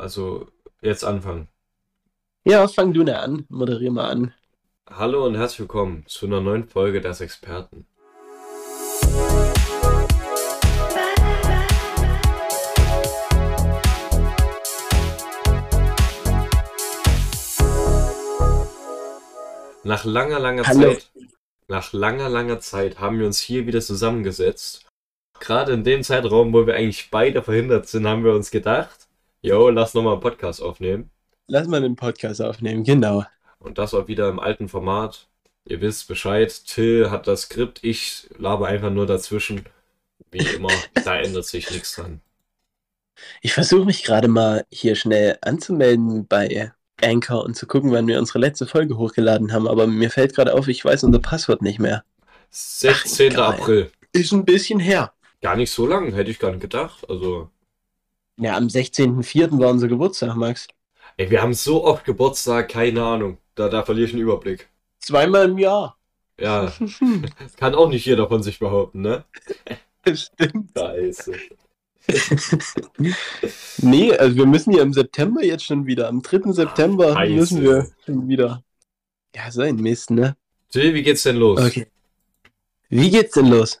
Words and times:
also 0.00 0.48
jetzt 0.80 1.04
anfangen. 1.04 1.48
Ja, 2.44 2.66
fang 2.68 2.92
du 2.92 3.04
ne 3.04 3.18
an, 3.18 3.44
moderier 3.48 3.90
mal 3.90 4.08
an. 4.08 4.34
Hallo 4.88 5.26
und 5.26 5.36
herzlich 5.36 5.60
willkommen 5.60 6.04
zu 6.06 6.26
einer 6.26 6.40
neuen 6.40 6.66
Folge 6.66 7.00
des 7.00 7.20
Experten. 7.20 7.86
Nach 19.82 20.04
langer, 20.04 20.38
langer 20.38 20.66
Hallo. 20.66 20.92
Zeit, 20.94 21.10
nach 21.68 21.92
langer, 21.92 22.28
langer 22.28 22.60
Zeit 22.60 22.98
haben 23.00 23.18
wir 23.18 23.26
uns 23.26 23.40
hier 23.40 23.66
wieder 23.66 23.80
zusammengesetzt. 23.80 24.86
Gerade 25.38 25.72
in 25.72 25.84
dem 25.84 26.02
Zeitraum, 26.02 26.52
wo 26.52 26.66
wir 26.66 26.74
eigentlich 26.74 27.10
beide 27.10 27.42
verhindert 27.42 27.88
sind, 27.88 28.06
haben 28.06 28.24
wir 28.24 28.34
uns 28.34 28.50
gedacht, 28.50 28.99
yo, 29.42 29.70
lass 29.70 29.94
nochmal 29.94 30.14
einen 30.14 30.22
Podcast 30.22 30.62
aufnehmen. 30.62 31.10
Lass 31.46 31.66
mal 31.66 31.80
den 31.80 31.96
Podcast 31.96 32.40
aufnehmen, 32.40 32.84
genau. 32.84 33.24
Und 33.58 33.78
das 33.78 33.94
auch 33.94 34.08
wieder 34.08 34.28
im 34.28 34.38
alten 34.38 34.68
Format. 34.68 35.28
Ihr 35.64 35.80
wisst 35.80 36.08
Bescheid, 36.08 36.64
Till 36.66 37.10
hat 37.10 37.26
das 37.26 37.42
Skript, 37.42 37.80
ich 37.82 38.28
laber 38.38 38.68
einfach 38.68 38.90
nur 38.90 39.06
dazwischen. 39.06 39.64
Wie 40.30 40.38
immer, 40.38 40.70
da 41.04 41.16
ändert 41.16 41.44
sich 41.46 41.70
nichts 41.70 41.94
dran. 41.94 42.20
Ich 43.42 43.52
versuche 43.52 43.84
mich 43.84 44.02
gerade 44.02 44.28
mal 44.28 44.64
hier 44.70 44.94
schnell 44.94 45.38
anzumelden 45.42 46.26
bei 46.26 46.72
Anchor 47.02 47.44
und 47.44 47.54
zu 47.54 47.66
gucken, 47.66 47.92
wann 47.92 48.06
wir 48.06 48.18
unsere 48.18 48.38
letzte 48.38 48.66
Folge 48.66 48.96
hochgeladen 48.96 49.52
haben, 49.52 49.68
aber 49.68 49.86
mir 49.86 50.10
fällt 50.10 50.34
gerade 50.34 50.54
auf, 50.54 50.68
ich 50.68 50.84
weiß 50.84 51.04
unser 51.04 51.18
Passwort 51.18 51.62
nicht 51.62 51.78
mehr. 51.78 52.04
16. 52.50 53.30
geil. 53.30 53.40
April. 53.40 53.92
Ist 54.12 54.32
ein 54.32 54.44
bisschen 54.44 54.80
her. 54.80 55.12
Gar 55.42 55.56
nicht 55.56 55.70
so 55.70 55.86
lang, 55.86 56.12
hätte 56.12 56.30
ich 56.30 56.38
gar 56.38 56.50
nicht 56.50 56.60
gedacht. 56.60 57.08
Also, 57.08 57.50
Ja, 58.40 58.56
am 58.56 58.66
16.04. 58.68 59.58
war 59.58 59.70
unser 59.70 59.88
Geburtstag, 59.88 60.34
Max. 60.34 60.66
ey, 61.18 61.30
wir 61.30 61.42
haben 61.42 61.52
so 61.54 61.84
oft 61.84 62.04
Geburtstag, 62.04 62.68
keine 62.70 63.02
Ahnung. 63.04 63.38
Da, 63.54 63.68
da 63.68 63.82
verliere 63.82 64.06
ich 64.06 64.12
den 64.12 64.20
Überblick. 64.20 64.68
Zweimal 64.98 65.50
im 65.50 65.58
Jahr. 65.58 65.96
Ja, 66.40 66.72
kann 67.58 67.74
auch 67.74 67.88
nicht 67.90 68.06
jeder 68.06 68.28
von 68.28 68.42
sich 68.42 68.58
behaupten, 68.58 69.02
ne? 69.02 69.24
Stimmt. 70.12 70.70
Scheiße. 70.76 71.32
Nee, 73.82 74.12
also 74.16 74.36
wir 74.36 74.46
müssen 74.46 74.72
ja 74.72 74.82
im 74.82 74.92
September 74.92 75.44
jetzt 75.44 75.64
schon 75.64 75.86
wieder. 75.86 76.08
Am 76.08 76.22
3. 76.22 76.52
September 76.52 77.12
Scheiße. 77.12 77.32
müssen 77.34 77.62
wir 77.62 77.88
schon 78.04 78.26
wieder. 78.28 78.64
Ja, 79.34 79.50
so 79.50 79.60
ein 79.62 79.76
Mist, 79.76 80.10
ne? 80.10 80.36
Till, 80.70 80.92
wie 80.94 81.02
geht's 81.02 81.22
denn 81.22 81.36
los? 81.36 81.60
Okay. 81.60 81.86
Wie 82.88 83.10
geht's 83.10 83.34
denn 83.34 83.46
los? 83.46 83.80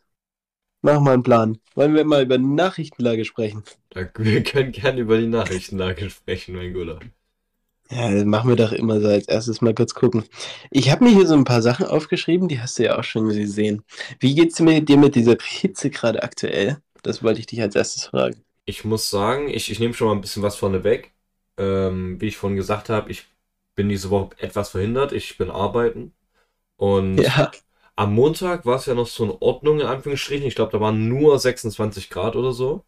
Mach 0.82 1.00
mal 1.00 1.12
einen 1.14 1.22
Plan. 1.22 1.58
Wollen 1.74 1.94
wir 1.94 2.04
mal 2.04 2.22
über 2.22 2.38
die 2.38 2.44
Nachrichtenlage 2.44 3.24
sprechen? 3.24 3.62
Wir 4.16 4.42
können 4.42 4.72
gerne 4.72 5.00
über 5.00 5.18
die 5.18 5.26
Nachrichtenlage 5.26 6.08
sprechen, 6.10 6.56
mein 6.56 6.72
Guter. 6.72 7.00
Ja, 7.90 8.08
das 8.10 8.24
machen 8.24 8.48
wir 8.48 8.56
doch 8.56 8.70
immer 8.72 9.00
so 9.00 9.08
als 9.08 9.26
erstes 9.26 9.60
mal 9.60 9.74
kurz 9.74 9.94
gucken. 9.94 10.24
Ich 10.70 10.90
habe 10.90 11.04
mir 11.04 11.10
hier 11.10 11.26
so 11.26 11.34
ein 11.34 11.44
paar 11.44 11.60
Sachen 11.60 11.86
aufgeschrieben, 11.86 12.46
die 12.46 12.60
hast 12.60 12.78
du 12.78 12.84
ja 12.84 12.96
auch 12.98 13.02
schon 13.04 13.28
gesehen. 13.28 13.82
Wie 14.20 14.34
geht's 14.34 14.60
mir- 14.60 14.80
dir 14.80 14.96
mit 14.96 15.16
dieser 15.16 15.36
Hitze 15.42 15.90
gerade 15.90 16.22
aktuell? 16.22 16.78
Das 17.02 17.22
wollte 17.22 17.40
ich 17.40 17.46
dich 17.46 17.60
als 17.60 17.74
erstes 17.74 18.06
fragen. 18.06 18.44
Ich 18.64 18.84
muss 18.84 19.10
sagen, 19.10 19.48
ich, 19.48 19.70
ich 19.70 19.80
nehme 19.80 19.94
schon 19.94 20.06
mal 20.06 20.14
ein 20.14 20.20
bisschen 20.20 20.42
was 20.42 20.56
vorne 20.56 20.84
weg. 20.84 21.12
Ähm, 21.56 22.20
wie 22.20 22.28
ich 22.28 22.36
vorhin 22.36 22.56
gesagt 22.56 22.88
habe, 22.88 23.10
ich 23.10 23.26
bin 23.74 23.88
diese 23.88 24.10
Woche 24.10 24.30
etwas 24.38 24.70
verhindert. 24.70 25.12
Ich 25.12 25.36
bin 25.36 25.50
arbeiten. 25.50 26.12
Und 26.76 27.18
Ja, 27.18 27.50
am 28.00 28.14
Montag 28.14 28.64
war 28.64 28.76
es 28.76 28.86
ja 28.86 28.94
noch 28.94 29.06
so 29.06 29.24
in 29.24 29.36
Ordnung, 29.40 29.80
in 29.80 29.86
Anführungsstrichen. 29.86 30.46
Ich 30.46 30.54
glaube, 30.54 30.72
da 30.72 30.80
waren 30.80 31.08
nur 31.08 31.38
26 31.38 32.08
Grad 32.08 32.34
oder 32.34 32.52
so. 32.54 32.82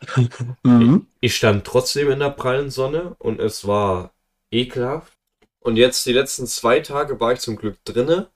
mhm. 0.62 1.06
Ich 1.20 1.36
stand 1.36 1.66
trotzdem 1.66 2.10
in 2.10 2.20
der 2.20 2.30
prallen 2.30 2.70
Sonne 2.70 3.14
und 3.18 3.40
es 3.40 3.66
war 3.66 4.14
ekelhaft. 4.50 5.12
Und 5.60 5.76
jetzt 5.76 6.06
die 6.06 6.14
letzten 6.14 6.46
zwei 6.46 6.80
Tage 6.80 7.20
war 7.20 7.34
ich 7.34 7.40
zum 7.40 7.56
Glück 7.56 7.76
drinne. 7.84 8.30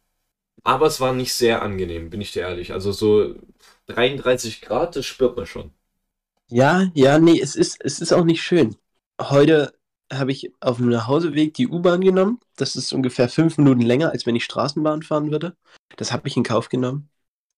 Aber 0.65 0.87
es 0.87 1.01
war 1.01 1.15
nicht 1.15 1.33
sehr 1.33 1.62
angenehm, 1.62 2.11
bin 2.11 2.21
ich 2.21 2.33
dir 2.33 2.43
ehrlich. 2.43 2.72
Also 2.75 2.93
so 2.93 3.34
33 3.87 4.61
Grad, 4.61 4.97
das 4.97 5.06
spürt 5.06 5.34
man 5.37 5.47
schon. 5.47 5.72
ja, 6.50 6.91
ja, 6.94 7.19
nee, 7.19 7.41
es 7.41 7.56
ist, 7.56 7.78
es 7.83 8.00
ist 8.00 8.12
auch 8.12 8.25
nicht 8.25 8.43
schön. 8.43 8.77
Heute 9.21 9.78
habe 10.12 10.32
ich 10.32 10.52
auf 10.60 10.78
dem 10.78 10.88
Nachhauseweg 10.88 11.54
die 11.54 11.69
U-Bahn 11.69 12.00
genommen. 12.00 12.41
Das 12.56 12.76
ist 12.76 12.92
ungefähr 12.92 13.28
fünf 13.28 13.58
Minuten 13.58 13.82
länger, 13.82 14.10
als 14.10 14.26
wenn 14.26 14.36
ich 14.36 14.44
Straßenbahn 14.44 15.02
fahren 15.02 15.30
würde. 15.30 15.56
Das 15.96 16.12
habe 16.12 16.28
ich 16.28 16.36
in 16.36 16.44
Kauf 16.44 16.69
genommen, 16.69 17.08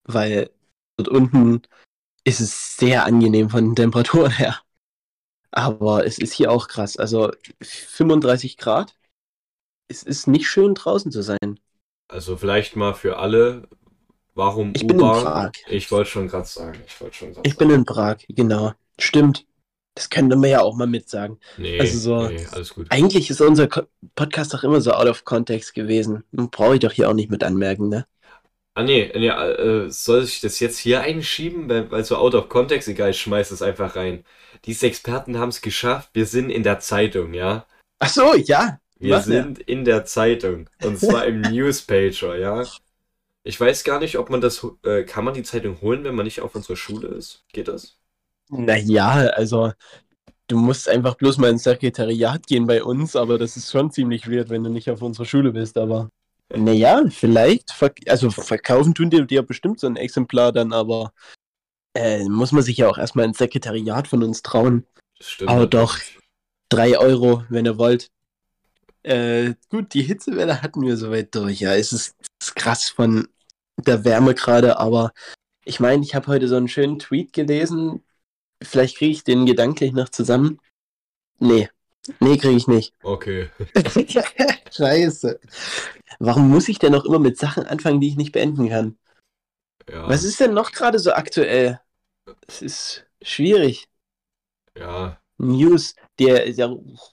weil 0.03 0.49
dort 0.97 1.09
unten 1.09 1.61
ist 2.23 2.39
es 2.39 2.77
sehr 2.77 3.05
angenehm 3.05 3.49
von 3.49 3.65
den 3.65 3.75
Temperaturen 3.75 4.31
her. 4.31 4.59
Aber 5.51 6.05
es 6.05 6.17
ist 6.17 6.33
hier 6.33 6.51
auch 6.51 6.67
krass. 6.67 6.97
Also 6.97 7.31
35 7.61 8.57
Grad. 8.57 8.95
Es 9.89 10.03
ist 10.03 10.27
nicht 10.27 10.47
schön 10.47 10.75
draußen 10.75 11.11
zu 11.11 11.21
sein. 11.21 11.59
Also 12.07 12.37
vielleicht 12.37 12.75
mal 12.75 12.93
für 12.93 13.17
alle, 13.17 13.67
warum 14.33 14.73
Ich 14.75 14.87
bin 14.87 14.99
in 14.99 15.05
U-Bahn? 15.05 15.23
Prag. 15.23 15.51
Ich 15.67 15.91
wollte 15.91 16.09
schon 16.09 16.27
gerade 16.27 16.47
sagen. 16.47 16.81
Ich 16.85 16.99
wollte 17.01 17.15
schon 17.15 17.33
Ich 17.43 17.57
bin 17.57 17.69
in 17.69 17.85
Prag, 17.85 18.17
genau. 18.29 18.73
Stimmt. 18.97 19.45
Das 19.95 20.09
könnte 20.09 20.35
man 20.35 20.49
ja 20.49 20.61
auch 20.61 20.75
mal 20.75 20.87
mitsagen. 20.87 21.39
Nee, 21.57 21.79
also 21.79 21.99
so- 21.99 22.27
nee, 22.29 22.45
alles 22.51 22.73
gut. 22.73 22.87
Eigentlich 22.89 23.29
ist 23.29 23.41
unser 23.41 23.67
Podcast 24.15 24.53
doch 24.53 24.63
immer 24.63 24.79
so 24.79 24.91
out 24.91 25.07
of 25.07 25.25
context 25.25 25.73
gewesen. 25.73 26.23
Brauche 26.31 26.75
ich 26.75 26.79
doch 26.79 26.93
hier 26.93 27.09
auch 27.09 27.13
nicht 27.13 27.29
mit 27.29 27.43
anmerken, 27.43 27.89
ne? 27.89 28.05
Ah 28.73 28.83
nee, 28.83 29.11
nee 29.13 29.27
äh, 29.27 29.89
soll 29.89 30.23
ich 30.23 30.39
das 30.39 30.61
jetzt 30.61 30.77
hier 30.77 31.01
einschieben? 31.01 31.67
Weil, 31.67 31.91
weil 31.91 32.05
so 32.05 32.15
out 32.15 32.35
of 32.35 32.47
context, 32.47 32.87
egal, 32.87 33.09
ich 33.09 33.19
schmeiß 33.19 33.51
es 33.51 33.61
einfach 33.61 33.97
rein. 33.97 34.23
Diese 34.63 34.87
Experten 34.87 35.37
haben 35.37 35.49
es 35.49 35.61
geschafft. 35.61 36.11
Wir 36.13 36.25
sind 36.25 36.49
in 36.49 36.63
der 36.63 36.79
Zeitung, 36.79 37.33
ja? 37.33 37.65
Ach 37.99 38.09
so, 38.09 38.33
ja. 38.35 38.79
Wir 38.97 39.15
Was, 39.15 39.25
ja? 39.25 39.43
sind 39.43 39.59
in 39.59 39.83
der 39.83 40.05
Zeitung. 40.05 40.69
Und 40.83 40.99
zwar 40.99 41.25
im 41.25 41.41
Newspager, 41.51 42.37
ja? 42.37 42.63
Ich 43.43 43.59
weiß 43.59 43.83
gar 43.83 43.99
nicht, 43.99 44.17
ob 44.17 44.29
man 44.29 44.39
das, 44.39 44.65
äh, 44.85 45.03
kann 45.03 45.25
man 45.25 45.33
die 45.33 45.43
Zeitung 45.43 45.81
holen, 45.81 46.03
wenn 46.05 46.15
man 46.15 46.25
nicht 46.25 46.39
auf 46.41 46.55
unserer 46.55 46.77
Schule 46.77 47.09
ist? 47.09 47.43
Geht 47.51 47.67
das? 47.67 47.97
Naja, 48.51 49.31
also 49.33 49.71
du 50.47 50.57
musst 50.57 50.89
einfach 50.89 51.15
bloß 51.15 51.37
mal 51.37 51.49
ins 51.49 51.63
Sekretariat 51.63 52.45
gehen 52.45 52.67
bei 52.67 52.83
uns, 52.83 53.15
aber 53.15 53.37
das 53.37 53.55
ist 53.55 53.71
schon 53.71 53.91
ziemlich 53.91 54.29
weird, 54.29 54.49
wenn 54.49 54.63
du 54.63 54.69
nicht 54.69 54.89
auf 54.89 55.01
unserer 55.01 55.25
Schule 55.25 55.53
bist, 55.53 55.77
aber. 55.77 56.09
Naja, 56.53 57.01
vielleicht. 57.09 57.71
Verk 57.71 57.99
also 58.07 58.29
verkaufen 58.29 58.93
tun 58.93 59.09
die 59.09 59.25
dir 59.25 59.41
bestimmt 59.41 59.79
so 59.79 59.87
ein 59.87 59.95
Exemplar 59.95 60.51
dann, 60.51 60.73
aber 60.73 61.13
äh, 61.93 62.25
muss 62.25 62.51
man 62.51 62.61
sich 62.61 62.77
ja 62.77 62.89
auch 62.89 62.97
erstmal 62.97 63.25
ins 63.25 63.37
Sekretariat 63.37 64.07
von 64.07 64.21
uns 64.21 64.41
trauen. 64.41 64.85
Stimmt. 65.21 65.49
Aber 65.49 65.65
doch. 65.65 65.97
Drei 66.67 66.97
Euro, 66.97 67.43
wenn 67.49 67.65
ihr 67.65 67.77
wollt. 67.77 68.09
Äh, 69.03 69.53
gut, 69.69 69.93
die 69.93 70.03
Hitzewelle 70.03 70.61
hatten 70.61 70.81
wir 70.81 70.97
soweit 70.97 71.33
durch. 71.33 71.61
Ja, 71.61 71.73
es 71.73 71.93
ist, 71.93 72.15
es 72.39 72.47
ist 72.47 72.55
krass 72.55 72.89
von 72.89 73.27
der 73.77 74.03
Wärme 74.03 74.35
gerade, 74.35 74.77
aber 74.77 75.11
ich 75.63 75.79
meine, 75.79 76.03
ich 76.03 76.15
habe 76.15 76.27
heute 76.27 76.47
so 76.47 76.55
einen 76.55 76.67
schönen 76.67 76.99
Tweet 76.99 77.33
gelesen. 77.33 78.03
Vielleicht 78.61 78.97
kriege 78.97 79.11
ich 79.11 79.23
den 79.23 79.45
gedanklich 79.45 79.91
noch 79.91 80.09
zusammen. 80.09 80.59
Nee. 81.39 81.69
Nee, 82.19 82.37
kriege 82.37 82.55
ich 82.55 82.67
nicht. 82.67 82.93
Okay. 83.03 83.49
Scheiße. 84.71 85.39
Warum 86.19 86.49
muss 86.49 86.69
ich 86.69 86.79
denn 86.79 86.95
auch 86.95 87.05
immer 87.05 87.19
mit 87.19 87.37
Sachen 87.37 87.65
anfangen, 87.65 87.99
die 87.99 88.07
ich 88.07 88.15
nicht 88.15 88.31
beenden 88.31 88.69
kann? 88.69 88.97
Ja. 89.89 90.07
Was 90.07 90.23
ist 90.23 90.39
denn 90.39 90.53
noch 90.53 90.71
gerade 90.71 90.99
so 90.99 91.11
aktuell? 91.11 91.79
Es 92.47 92.61
ist 92.61 93.05
schwierig. 93.21 93.87
Ja. 94.77 95.19
News, 95.37 95.95
der, 96.19 96.51
der 96.53 96.67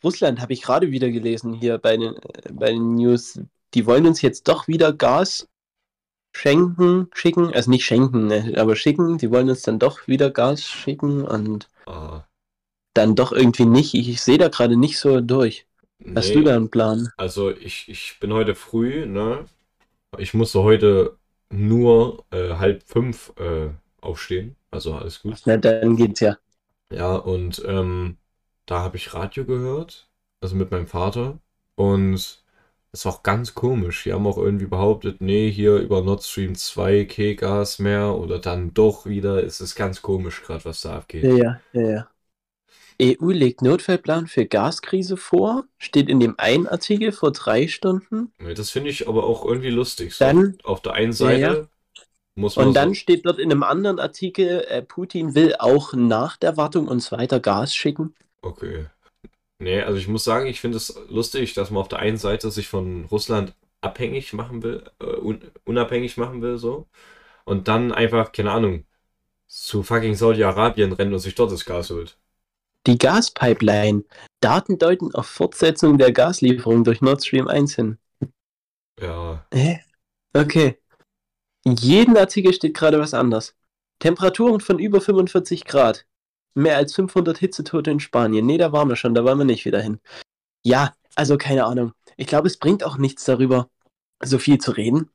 Russland 0.04 0.40
habe 0.40 0.52
ich 0.52 0.62
gerade 0.62 0.90
wieder 0.90 1.10
gelesen 1.10 1.54
hier 1.54 1.78
bei 1.78 1.96
den, 1.96 2.14
äh, 2.16 2.52
bei 2.52 2.70
den 2.70 2.94
News. 2.94 3.40
Die 3.74 3.86
wollen 3.86 4.06
uns 4.06 4.22
jetzt 4.22 4.48
doch 4.48 4.68
wieder 4.68 4.92
Gas 4.92 5.48
schenken, 6.38 7.08
schicken, 7.14 7.52
also 7.52 7.70
nicht 7.70 7.84
schenken, 7.84 8.26
ne, 8.28 8.54
aber 8.56 8.76
schicken. 8.76 9.18
Die 9.18 9.30
wollen 9.30 9.48
uns 9.50 9.62
dann 9.62 9.78
doch 9.78 10.06
wieder 10.06 10.30
Gas 10.30 10.64
schicken 10.64 11.24
und 11.24 11.68
Ah. 11.86 12.22
dann 12.94 13.14
doch 13.14 13.32
irgendwie 13.32 13.64
nicht. 13.66 13.94
Ich, 13.94 14.08
ich 14.08 14.20
sehe 14.22 14.38
da 14.38 14.48
gerade 14.48 14.76
nicht 14.76 14.98
so 14.98 15.20
durch. 15.20 15.66
Hast 16.14 16.28
Nee. 16.28 16.34
du 16.34 16.42
da 16.44 16.54
einen 16.56 16.70
Plan? 16.70 17.08
Also 17.16 17.50
ich, 17.50 17.88
ich 17.88 18.18
bin 18.20 18.32
heute 18.32 18.54
früh, 18.54 19.06
ne? 19.06 19.46
Ich 20.18 20.34
musste 20.34 20.62
heute 20.62 21.16
nur 21.50 22.24
äh, 22.30 22.54
halb 22.54 22.82
fünf 22.84 23.32
äh, 23.36 23.70
aufstehen. 24.00 24.56
Also 24.70 24.94
alles 24.94 25.22
gut. 25.22 25.34
Na, 25.46 25.56
dann 25.56 25.96
geht's 25.96 26.20
ja. 26.20 26.36
Ja, 26.92 27.14
und 27.16 27.62
ähm, 27.66 28.16
da 28.66 28.80
habe 28.80 28.96
ich 28.96 29.12
Radio 29.14 29.44
gehört, 29.44 30.08
also 30.40 30.56
mit 30.56 30.70
meinem 30.70 30.86
Vater. 30.86 31.38
Und 31.74 32.42
es 32.92 33.00
ist 33.00 33.06
auch 33.06 33.22
ganz 33.22 33.54
komisch. 33.54 34.02
Die 34.04 34.12
haben 34.12 34.26
auch 34.26 34.38
irgendwie 34.38 34.66
behauptet, 34.66 35.20
nee, 35.20 35.50
hier 35.50 35.76
über 35.76 36.02
Nord 36.02 36.22
Stream 36.24 36.54
2 36.54 37.04
kein 37.06 37.36
Gas 37.36 37.78
mehr 37.78 38.14
oder 38.16 38.38
dann 38.38 38.74
doch 38.74 39.06
wieder. 39.06 39.42
Es 39.44 39.60
ist 39.60 39.74
ganz 39.74 40.02
komisch 40.02 40.42
gerade, 40.42 40.64
was 40.66 40.82
da 40.82 40.96
abgeht. 40.96 41.38
Ja, 41.38 41.60
ja, 41.72 41.80
ja. 41.82 42.10
EU 42.98 43.30
legt 43.32 43.62
Notfallplan 43.62 44.26
für 44.28 44.46
Gaskrise 44.46 45.16
vor, 45.18 45.66
steht 45.78 46.08
in 46.08 46.20
dem 46.20 46.38
einen 46.38 46.66
Artikel 46.68 47.12
vor 47.12 47.32
drei 47.32 47.68
Stunden. 47.68 48.32
Das 48.56 48.70
finde 48.70 48.90
ich 48.90 49.08
aber 49.08 49.24
auch 49.24 49.44
irgendwie 49.44 49.70
lustig. 49.70 50.14
So, 50.14 50.34
Dann, 50.34 50.58
auf 50.64 50.82
der 50.82 50.92
einen 50.94 51.12
Seite 51.12 51.50
Ja, 51.50 51.56
ja. 51.62 51.68
muss 52.36 52.58
man 52.58 52.72
und 52.72 52.74
dann 52.76 52.94
so, 52.94 52.96
steht 52.96 53.26
dort 53.26 53.38
in 53.40 53.50
einem 53.52 53.62
anderen 53.64 53.98
Artikel, 54.00 54.64
äh, 54.68 54.82
Putin 54.82 55.34
will 55.34 55.56
auch 55.58 55.94
nach 55.94 56.36
der 56.38 56.56
Wartung 56.58 56.88
uns 56.88 57.12
weiter 57.12 57.40
Gas 57.40 57.74
schicken. 57.74 58.14
okay. 58.42 58.88
Nee, 59.60 59.80
also 59.82 59.98
ich 59.98 60.08
muss 60.08 60.24
sagen, 60.24 60.46
ich 60.46 60.60
finde 60.60 60.76
es 60.76 61.00
lustig, 61.08 61.54
dass 61.54 61.70
man 61.70 61.80
auf 61.80 61.88
der 61.88 61.98
einen 61.98 62.16
Seite 62.16 62.50
sich 62.50 62.68
von 62.68 63.06
Russland 63.06 63.54
abhängig 63.80 64.32
machen 64.32 64.62
will, 64.62 64.84
äh, 65.00 65.04
un 65.04 65.40
unabhängig 65.64 66.16
machen 66.16 66.42
will, 66.42 66.58
so. 66.58 66.86
Und 67.44 67.68
dann 67.68 67.92
einfach, 67.92 68.32
keine 68.32 68.52
Ahnung, 68.52 68.84
zu 69.48 69.82
fucking 69.82 70.14
Saudi-Arabien 70.14 70.92
rennt 70.92 71.12
und 71.12 71.18
sich 71.20 71.34
dort 71.34 71.52
das 71.52 71.64
Gas 71.64 71.90
holt. 71.90 72.18
Die 72.86 72.98
Gaspipeline. 72.98 74.04
Daten 74.40 74.78
deuten 74.78 75.14
auf 75.14 75.26
Fortsetzung 75.26 75.98
der 75.98 76.12
Gaslieferung 76.12 76.84
durch 76.84 77.00
Nord 77.00 77.24
Stream 77.24 77.48
1 77.48 77.74
hin. 77.74 77.98
Ja. 79.00 79.46
Hä? 79.52 79.80
Okay. 80.34 80.78
In 81.64 81.76
jedem 81.76 82.16
Artikel 82.16 82.52
steht 82.52 82.74
gerade 82.74 82.98
was 82.98 83.14
anderes. 83.14 83.54
Temperaturen 83.98 84.60
von 84.60 84.78
über 84.78 85.00
45 85.00 85.64
Grad. 85.64 86.06
Mehr 86.58 86.76
als 86.76 86.94
500 86.94 87.38
Hitzetote 87.38 87.92
in 87.92 88.00
Spanien. 88.00 88.44
Nee, 88.44 88.58
da 88.58 88.72
waren 88.72 88.88
wir 88.88 88.96
schon, 88.96 89.14
da 89.14 89.22
wollen 89.22 89.38
wir 89.38 89.44
nicht 89.44 89.64
wieder 89.64 89.80
hin. 89.80 90.00
Ja, 90.64 90.92
also 91.14 91.38
keine 91.38 91.64
Ahnung. 91.64 91.92
Ich 92.16 92.26
glaube, 92.26 92.48
es 92.48 92.56
bringt 92.56 92.82
auch 92.82 92.98
nichts 92.98 93.24
darüber, 93.24 93.70
so 94.20 94.40
viel 94.40 94.58
zu 94.58 94.72
reden, 94.72 95.08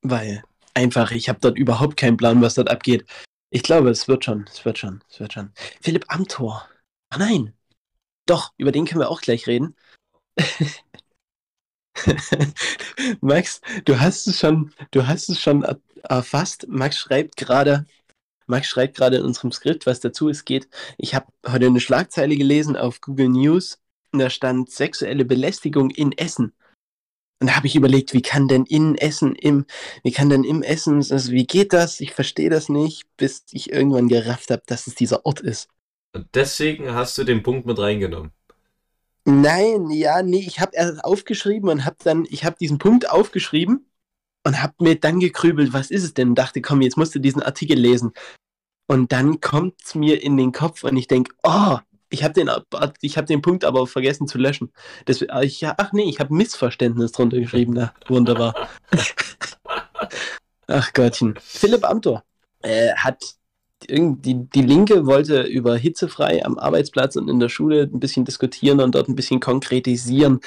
weil 0.00 0.42
einfach, 0.72 1.10
ich 1.10 1.28
habe 1.28 1.40
dort 1.40 1.58
überhaupt 1.58 1.98
keinen 1.98 2.16
Plan, 2.16 2.40
was 2.40 2.54
dort 2.54 2.70
abgeht. 2.70 3.04
Ich 3.50 3.62
glaube, 3.62 3.90
es 3.90 4.08
wird 4.08 4.24
schon, 4.24 4.46
es 4.50 4.64
wird 4.64 4.78
schon, 4.78 5.04
es 5.10 5.20
wird 5.20 5.34
schon. 5.34 5.52
Philipp 5.82 6.06
Amthor. 6.08 6.66
Ah 7.10 7.18
nein. 7.18 7.52
Doch, 8.24 8.54
über 8.56 8.72
den 8.72 8.86
können 8.86 9.00
wir 9.00 9.10
auch 9.10 9.20
gleich 9.20 9.46
reden. 9.46 9.76
Max, 13.20 13.60
du 13.84 14.00
hast 14.00 14.26
es 14.26 14.38
schon, 14.38 14.72
du 14.90 15.06
hast 15.06 15.28
es 15.28 15.38
schon 15.38 15.66
erfasst. 16.02 16.66
Max 16.66 16.96
schreibt 16.96 17.36
gerade, 17.36 17.84
Max 18.48 18.66
schreibt 18.66 18.96
gerade 18.96 19.18
in 19.18 19.24
unserem 19.24 19.52
Skript, 19.52 19.86
was 19.86 20.00
dazu 20.00 20.28
es 20.28 20.44
geht. 20.44 20.68
Ich 20.96 21.14
habe 21.14 21.26
heute 21.46 21.66
eine 21.66 21.80
Schlagzeile 21.80 22.36
gelesen 22.36 22.76
auf 22.76 23.00
Google 23.00 23.28
News. 23.28 23.78
Und 24.12 24.20
da 24.20 24.30
stand 24.30 24.70
sexuelle 24.70 25.24
Belästigung 25.24 25.90
in 25.90 26.12
Essen. 26.12 26.54
Und 27.40 27.48
da 27.48 27.56
habe 27.56 27.66
ich 27.66 27.76
überlegt, 27.76 28.14
wie 28.14 28.22
kann 28.22 28.48
denn 28.48 28.64
in 28.64 28.96
Essen 28.96 29.34
im, 29.36 29.66
wie 30.02 30.12
kann 30.12 30.30
denn 30.30 30.44
im 30.44 30.62
Essen, 30.62 30.96
also 30.96 31.30
wie 31.30 31.46
geht 31.46 31.72
das? 31.72 32.00
Ich 32.00 32.12
verstehe 32.12 32.50
das 32.50 32.68
nicht, 32.68 33.04
bis 33.16 33.44
ich 33.52 33.70
irgendwann 33.70 34.08
gerafft 34.08 34.50
habe, 34.50 34.62
dass 34.66 34.86
es 34.86 34.94
dieser 34.94 35.24
Ort 35.24 35.40
ist. 35.40 35.68
Und 36.14 36.26
deswegen 36.34 36.92
hast 36.94 37.16
du 37.18 37.24
den 37.24 37.42
Punkt 37.42 37.66
mit 37.66 37.78
reingenommen. 37.78 38.32
Nein, 39.24 39.90
ja, 39.90 40.22
nee, 40.22 40.40
ich 40.40 40.58
habe 40.58 40.72
erst 40.74 41.04
aufgeschrieben 41.04 41.68
und 41.68 41.84
habe 41.84 41.96
dann, 42.02 42.26
ich 42.30 42.44
habe 42.44 42.56
diesen 42.58 42.78
Punkt 42.78 43.10
aufgeschrieben 43.10 43.87
und 44.44 44.62
habe 44.62 44.74
mir 44.80 44.98
dann 44.98 45.20
gekrübelt, 45.20 45.72
was 45.72 45.90
ist 45.90 46.04
es 46.04 46.14
denn? 46.14 46.30
Und 46.30 46.34
dachte, 46.36 46.62
komm, 46.62 46.80
jetzt 46.82 46.96
musst 46.96 47.14
du 47.14 47.18
diesen 47.18 47.42
Artikel 47.42 47.78
lesen. 47.78 48.12
Und 48.86 49.12
dann 49.12 49.40
kommt 49.40 49.74
es 49.84 49.94
mir 49.94 50.22
in 50.22 50.36
den 50.36 50.52
Kopf 50.52 50.84
und 50.84 50.96
ich 50.96 51.08
denke, 51.08 51.34
oh, 51.42 51.78
ich 52.10 52.24
habe 52.24 52.32
den, 52.34 52.48
hab 52.48 53.26
den 53.26 53.42
Punkt 53.42 53.64
aber 53.64 53.86
vergessen 53.86 54.26
zu 54.26 54.38
löschen. 54.38 54.72
Das, 55.04 55.22
ich, 55.42 55.66
ach 55.66 55.92
nee, 55.92 56.08
ich 56.08 56.20
habe 56.20 56.34
Missverständnis 56.34 57.12
drunter 57.12 57.38
geschrieben. 57.38 57.74
Na, 57.74 57.92
wunderbar. 58.06 58.54
ach 60.66 60.92
Gottchen. 60.94 61.34
Philipp 61.42 61.84
Amthor 61.84 62.24
äh, 62.62 62.92
hat 62.94 63.22
die, 63.88 64.48
die 64.50 64.62
Linke 64.62 65.06
wollte 65.06 65.42
über 65.42 65.76
hitzefrei 65.76 66.44
am 66.44 66.58
Arbeitsplatz 66.58 67.14
und 67.16 67.28
in 67.28 67.38
der 67.38 67.48
Schule 67.48 67.82
ein 67.82 68.00
bisschen 68.00 68.24
diskutieren 68.24 68.80
und 68.80 68.94
dort 68.94 69.08
ein 69.08 69.14
bisschen 69.14 69.38
konkretisieren, 69.40 70.40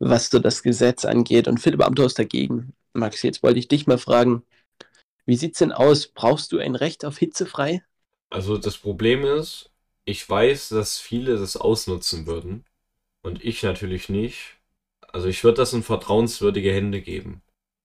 was 0.00 0.28
so 0.28 0.38
das 0.38 0.62
Gesetz 0.62 1.04
angeht. 1.04 1.48
Und 1.48 1.60
Philipp 1.60 1.82
Amthor 1.82 2.06
ist 2.06 2.18
dagegen. 2.18 2.74
Max, 2.94 3.22
jetzt 3.22 3.42
wollte 3.42 3.58
ich 3.58 3.68
dich 3.68 3.86
mal 3.86 3.98
fragen, 3.98 4.44
wie 5.26 5.36
sieht's 5.36 5.58
denn 5.58 5.72
aus? 5.72 6.06
Brauchst 6.06 6.52
du 6.52 6.58
ein 6.58 6.76
Recht 6.76 7.04
auf 7.04 7.18
hitzefrei? 7.18 7.82
Also 8.30 8.56
das 8.58 8.78
Problem 8.78 9.24
ist, 9.24 9.70
ich 10.04 10.28
weiß, 10.28 10.70
dass 10.70 10.98
viele 10.98 11.36
das 11.36 11.56
ausnutzen 11.56 12.26
würden 12.26 12.64
und 13.22 13.44
ich 13.44 13.62
natürlich 13.62 14.08
nicht. 14.08 14.56
Also 15.12 15.28
ich 15.28 15.42
würde 15.44 15.58
das 15.58 15.72
in 15.72 15.82
vertrauenswürdige 15.82 16.72
Hände 16.72 17.00
geben. 17.00 17.42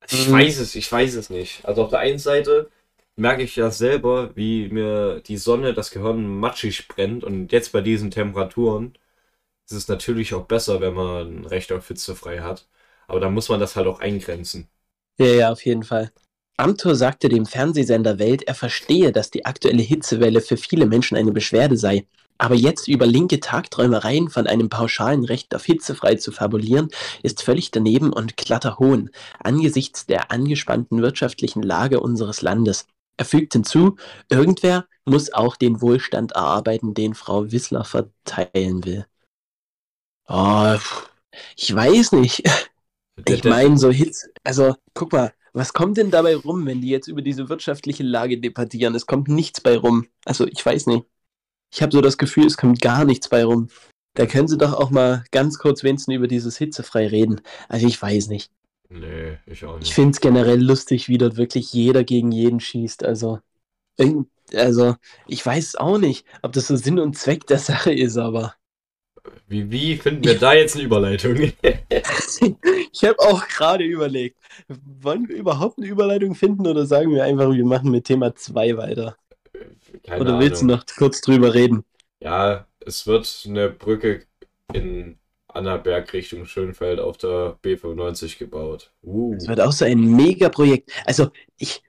Ich 0.09 0.27
mhm. 0.27 0.33
weiß 0.33 0.59
es, 0.59 0.75
ich 0.75 0.91
weiß 0.91 1.15
es 1.15 1.29
nicht. 1.29 1.65
Also 1.65 1.83
auf 1.83 1.89
der 1.89 1.99
einen 1.99 2.19
Seite 2.19 2.69
merke 3.15 3.43
ich 3.43 3.55
ja 3.55 3.71
selber, 3.71 4.35
wie 4.35 4.69
mir 4.69 5.21
die 5.21 5.37
Sonne 5.37 5.73
das 5.73 5.91
Gehirn 5.91 6.39
matschig 6.39 6.87
brennt. 6.87 7.23
Und 7.23 7.51
jetzt 7.51 7.71
bei 7.71 7.81
diesen 7.81 8.11
Temperaturen 8.11 8.97
ist 9.69 9.73
es 9.75 9.87
natürlich 9.87 10.33
auch 10.33 10.45
besser, 10.45 10.81
wenn 10.81 10.93
man 10.93 11.41
ein 11.41 11.45
Recht 11.45 11.71
auf 11.71 11.87
Hitze 11.87 12.15
frei 12.15 12.39
hat. 12.39 12.67
Aber 13.07 13.19
da 13.19 13.29
muss 13.29 13.49
man 13.49 13.59
das 13.59 13.75
halt 13.75 13.87
auch 13.87 13.99
eingrenzen. 13.99 14.67
Ja, 15.19 15.25
ja, 15.27 15.51
auf 15.51 15.65
jeden 15.65 15.83
Fall. 15.83 16.11
Amthor 16.57 16.95
sagte 16.95 17.29
dem 17.29 17.45
Fernsehsender 17.45 18.19
Welt, 18.19 18.43
er 18.43 18.55
verstehe, 18.55 19.11
dass 19.11 19.31
die 19.31 19.45
aktuelle 19.45 19.81
Hitzewelle 19.81 20.41
für 20.41 20.57
viele 20.57 20.85
Menschen 20.85 21.17
eine 21.17 21.31
Beschwerde 21.31 21.77
sei. 21.77 22.05
Aber 22.37 22.55
jetzt 22.55 22.87
über 22.87 23.05
linke 23.05 23.41
Tagträumereien 23.41 24.29
von 24.29 24.47
einem 24.47 24.69
pauschalen 24.69 25.25
Recht 25.25 25.53
auf 25.53 25.65
hitzefrei 25.65 26.15
zu 26.15 26.31
fabulieren, 26.31 26.89
ist 27.21 27.43
völlig 27.43 27.71
daneben 27.71 28.13
und 28.13 28.37
glatter 28.37 28.79
Hohn 28.79 29.09
angesichts 29.39 30.05
der 30.05 30.31
angespannten 30.31 31.01
wirtschaftlichen 31.01 31.63
Lage 31.63 31.99
unseres 31.99 32.41
Landes. 32.41 32.87
Er 33.17 33.25
fügt 33.25 33.51
hinzu, 33.51 33.97
irgendwer 34.29 34.85
muss 35.03 35.33
auch 35.33 35.57
den 35.57 35.81
Wohlstand 35.81 36.31
erarbeiten, 36.31 36.93
den 36.93 37.13
Frau 37.13 37.51
Wissler 37.51 37.83
verteilen 37.83 38.85
will. 38.85 39.05
Oh, 40.29 40.77
ich 41.57 41.75
weiß 41.75 42.13
nicht. 42.13 42.43
Ich 43.27 43.43
meine, 43.43 43.77
so 43.77 43.91
Hits, 43.91 44.29
also 44.43 44.75
guck 44.93 45.13
mal, 45.13 45.33
was 45.53 45.73
kommt 45.73 45.97
denn 45.97 46.11
dabei 46.11 46.35
rum, 46.35 46.65
wenn 46.65 46.81
die 46.81 46.89
jetzt 46.89 47.07
über 47.07 47.21
diese 47.21 47.49
wirtschaftliche 47.49 48.03
Lage 48.03 48.39
debattieren? 48.39 48.95
Es 48.95 49.05
kommt 49.05 49.27
nichts 49.27 49.61
bei 49.61 49.77
rum. 49.77 50.07
Also 50.25 50.47
ich 50.47 50.63
weiß 50.65 50.87
nicht. 50.87 51.05
Ich 51.73 51.81
habe 51.81 51.91
so 51.91 52.01
das 52.01 52.17
Gefühl, 52.17 52.45
es 52.45 52.57
kommt 52.57 52.81
gar 52.81 53.05
nichts 53.05 53.29
bei 53.29 53.43
rum. 53.43 53.69
Da 54.15 54.25
können 54.25 54.47
sie 54.47 54.57
doch 54.57 54.73
auch 54.73 54.89
mal 54.89 55.23
ganz 55.31 55.57
kurz 55.57 55.83
wenigstens 55.83 56.15
über 56.15 56.27
dieses 56.27 56.57
Hitzefrei 56.57 57.07
reden. 57.07 57.41
Also 57.67 57.87
ich 57.87 58.01
weiß 58.01 58.27
nicht. 58.27 58.51
Nee, 58.89 59.37
ich 59.45 59.63
auch 59.65 59.77
nicht. 59.77 59.87
Ich 59.87 59.93
finde 59.93 60.11
es 60.11 60.19
generell 60.19 60.61
lustig, 60.61 61.07
wie 61.09 61.17
dort 61.17 61.37
wirklich 61.37 61.71
jeder 61.73 62.03
gegen 62.03 62.31
jeden 62.31 62.59
schießt. 62.59 63.03
Also, 63.03 63.39
also, 64.53 64.95
ich 65.27 65.45
weiß 65.45 65.75
auch 65.75 65.99
nicht, 65.99 66.25
ob 66.41 66.53
das 66.53 66.67
so 66.67 66.75
Sinn 66.75 66.99
und 66.99 67.17
Zweck 67.17 67.45
der 67.47 67.59
Sache 67.59 67.93
ist, 67.93 68.17
aber. 68.17 68.55
Wie, 69.47 69.69
wie 69.71 69.95
finden 69.97 70.23
wir 70.23 70.37
da 70.37 70.53
jetzt 70.53 70.75
eine 70.75 70.85
Überleitung? 70.85 71.35
ich 72.91 73.03
habe 73.03 73.19
auch 73.19 73.47
gerade 73.47 73.83
überlegt, 73.83 74.37
wollen 75.01 75.27
wir 75.27 75.35
überhaupt 75.35 75.77
eine 75.77 75.87
Überleitung 75.87 76.35
finden 76.35 76.67
oder 76.67 76.85
sagen 76.85 77.13
wir 77.13 77.23
einfach, 77.23 77.51
wir 77.51 77.65
machen 77.65 77.91
mit 77.91 78.05
Thema 78.05 78.35
2 78.35 78.77
weiter? 78.77 79.15
Keine 80.03 80.21
oder 80.21 80.39
willst 80.39 80.63
Ahnung. 80.63 80.77
du 80.77 80.77
noch 80.77 80.97
kurz 80.97 81.21
drüber 81.21 81.53
reden? 81.53 81.83
Ja, 82.19 82.67
es 82.85 83.07
wird 83.07 83.45
eine 83.47 83.69
Brücke 83.69 84.23
in 84.73 85.17
Annaberg 85.47 86.13
Richtung 86.13 86.45
Schönfeld 86.45 86.99
auf 86.99 87.17
der 87.17 87.57
B95 87.63 88.37
gebaut. 88.37 88.91
Uh. 89.03 89.33
Das 89.35 89.47
wird 89.47 89.61
auch 89.61 89.71
so 89.71 89.85
ein 89.85 90.15
Megaprojekt. 90.15 90.91
Also 91.05 91.29
ich 91.57 91.81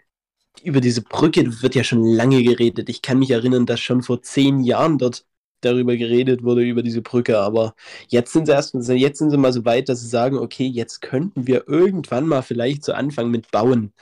über 0.62 0.80
diese 0.80 1.02
Brücke 1.02 1.62
wird 1.62 1.74
ja 1.74 1.84
schon 1.84 2.04
lange 2.04 2.42
geredet. 2.42 2.88
Ich 2.88 3.02
kann 3.02 3.18
mich 3.18 3.30
erinnern, 3.30 3.66
dass 3.66 3.80
schon 3.80 4.02
vor 4.02 4.22
zehn 4.22 4.60
Jahren 4.60 4.98
dort 4.98 5.24
darüber 5.60 5.96
geredet 5.96 6.42
wurde, 6.42 6.62
über 6.62 6.82
diese 6.82 7.02
Brücke. 7.02 7.38
Aber 7.38 7.74
jetzt 8.08 8.32
sind 8.32 8.46
sie 8.46 8.52
erst, 8.52 8.74
jetzt 8.74 9.18
sind 9.18 9.30
sie 9.30 9.36
mal 9.36 9.52
so 9.52 9.64
weit, 9.64 9.88
dass 9.88 10.00
sie 10.00 10.08
sagen, 10.08 10.38
okay, 10.38 10.66
jetzt 10.66 11.00
könnten 11.00 11.46
wir 11.46 11.68
irgendwann 11.68 12.26
mal 12.26 12.42
vielleicht 12.42 12.84
so 12.84 12.92
anfangen 12.92 13.30
mit 13.30 13.50
Bauen. 13.50 13.92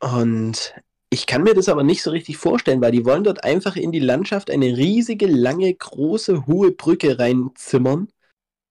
Und 0.00 0.74
ich 1.10 1.26
kann 1.26 1.44
mir 1.44 1.54
das 1.54 1.68
aber 1.68 1.84
nicht 1.84 2.02
so 2.02 2.10
richtig 2.10 2.36
vorstellen, 2.36 2.80
weil 2.80 2.92
die 2.92 3.04
wollen 3.04 3.24
dort 3.24 3.44
einfach 3.44 3.76
in 3.76 3.92
die 3.92 4.00
Landschaft 4.00 4.50
eine 4.50 4.76
riesige, 4.76 5.26
lange, 5.26 5.72
große, 5.72 6.46
hohe 6.46 6.72
Brücke 6.72 7.18
reinzimmern. 7.18 8.08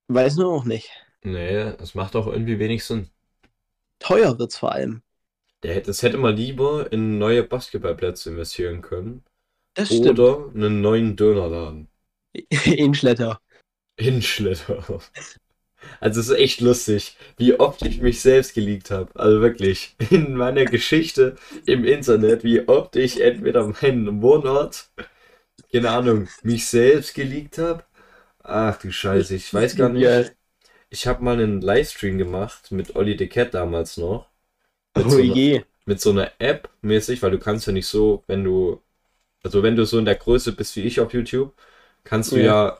Weiß 0.10 0.36
nur 0.36 0.52
auch 0.52 0.66
nicht. 0.66 0.92
Nee, 1.24 1.74
das 1.78 1.96
macht 1.96 2.16
auch 2.16 2.28
irgendwie 2.28 2.60
wenig 2.60 2.84
Sinn. 2.84 3.08
Teuer 4.00 4.38
wird's 4.38 4.58
vor 4.58 4.74
allem. 4.74 5.02
das 5.62 6.04
hätte 6.04 6.18
man 6.18 6.36
lieber 6.36 6.92
in 6.92 7.18
neue 7.18 7.44
Basketballplätze 7.44 8.32
investieren 8.32 8.82
können. 8.82 9.24
Das 9.74 9.88
stimmt. 9.88 10.20
Oder 10.20 10.50
einen 10.54 10.82
neuen 10.82 11.16
Dönerladen. 11.16 11.88
Inschletter. 12.66 13.40
Inschletter. 13.98 15.02
Also 16.00 16.22
es 16.22 16.30
ist 16.30 16.38
echt 16.38 16.62
lustig, 16.62 17.18
wie 17.38 17.60
oft 17.60 17.82
ich 17.86 18.02
mich 18.02 18.22
selbst 18.22 18.54
geleakt 18.54 18.90
habe. 18.90 19.12
Also 19.20 19.42
wirklich, 19.42 19.96
in 20.10 20.36
meiner 20.36 20.66
Geschichte 20.66 21.36
im 21.66 21.86
Internet, 21.86 22.44
wie 22.44 22.68
oft 22.68 22.96
ich 22.96 23.22
entweder 23.22 23.68
meinen 23.82 24.22
Wohnort, 24.22 24.90
keine 25.72 25.92
Ahnung, 25.92 26.28
mich 26.44 26.68
selbst 26.68 27.14
geleakt 27.16 27.58
habe 27.58 27.84
Ach 28.44 28.78
du 28.78 28.92
Scheiße, 28.92 29.36
ich 29.36 29.54
weiß 29.54 29.78
gar 29.78 29.90
nicht. 29.90 30.34
Ich 30.90 31.08
habe 31.08 31.24
mal 31.24 31.34
einen 31.34 31.62
Livestream 31.62 32.18
gemacht 32.18 32.72
mit 32.72 32.96
Olli 32.96 33.16
de 33.16 33.28
Cat 33.28 33.54
damals 33.54 33.98
noch. 33.98 34.28
Mit 34.96 35.06
oh 35.08 35.10
so 35.10 35.20
je. 35.20 35.56
Einer, 35.56 35.66
mit 35.86 36.02
so 36.02 36.12
einer 36.12 36.32
App 36.40 36.70
mäßig, 36.82 37.22
weil 37.24 37.32
du 37.32 37.40
kannst 37.40 37.66
ja 37.66 37.74
nicht 37.74 37.88
so, 37.88 38.24
wenn 38.28 38.44
du, 38.44 38.82
also 39.44 39.64
wenn 39.64 39.76
du 39.76 39.86
so 39.86 39.98
in 39.98 40.06
der 40.06 40.16
Größe 40.16 40.52
bist 40.52 40.76
wie 40.76 40.82
ich 40.82 41.00
auf 41.00 41.14
YouTube, 41.14 41.54
kannst 42.04 42.32
du 42.32 42.38
ja, 42.38 42.44
ja 42.44 42.80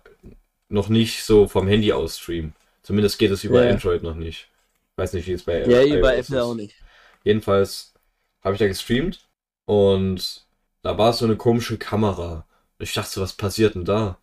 noch 0.70 0.90
nicht 0.90 1.24
so 1.24 1.48
vom 1.48 1.68
Handy 1.68 1.94
aus 1.94 2.18
streamen. 2.20 2.54
Zumindest 2.82 3.18
geht 3.18 3.32
es 3.32 3.44
über 3.44 3.64
ja. 3.64 3.72
Android 3.72 4.04
noch 4.04 4.16
nicht. 4.16 4.50
Weiß 4.96 5.14
nicht, 5.14 5.28
wie 5.28 5.34
es 5.34 5.44
bei 5.44 5.66
Ja, 5.66 5.84
über 5.84 6.16
Apple 6.16 6.44
auch 6.44 6.56
nicht. 6.56 6.76
Jedenfalls 7.24 7.94
habe 8.42 8.56
ich 8.56 8.60
da 8.60 8.68
gestreamt 8.68 9.28
und 9.66 10.46
da 10.82 10.98
war 10.98 11.14
so 11.14 11.26
eine 11.26 11.38
komische 11.38 11.78
Kamera. 11.78 12.46
Ich 12.80 12.94
dachte, 12.94 13.22
was 13.22 13.34
passiert 13.34 13.76
denn 13.76 13.86
da? 13.86 14.18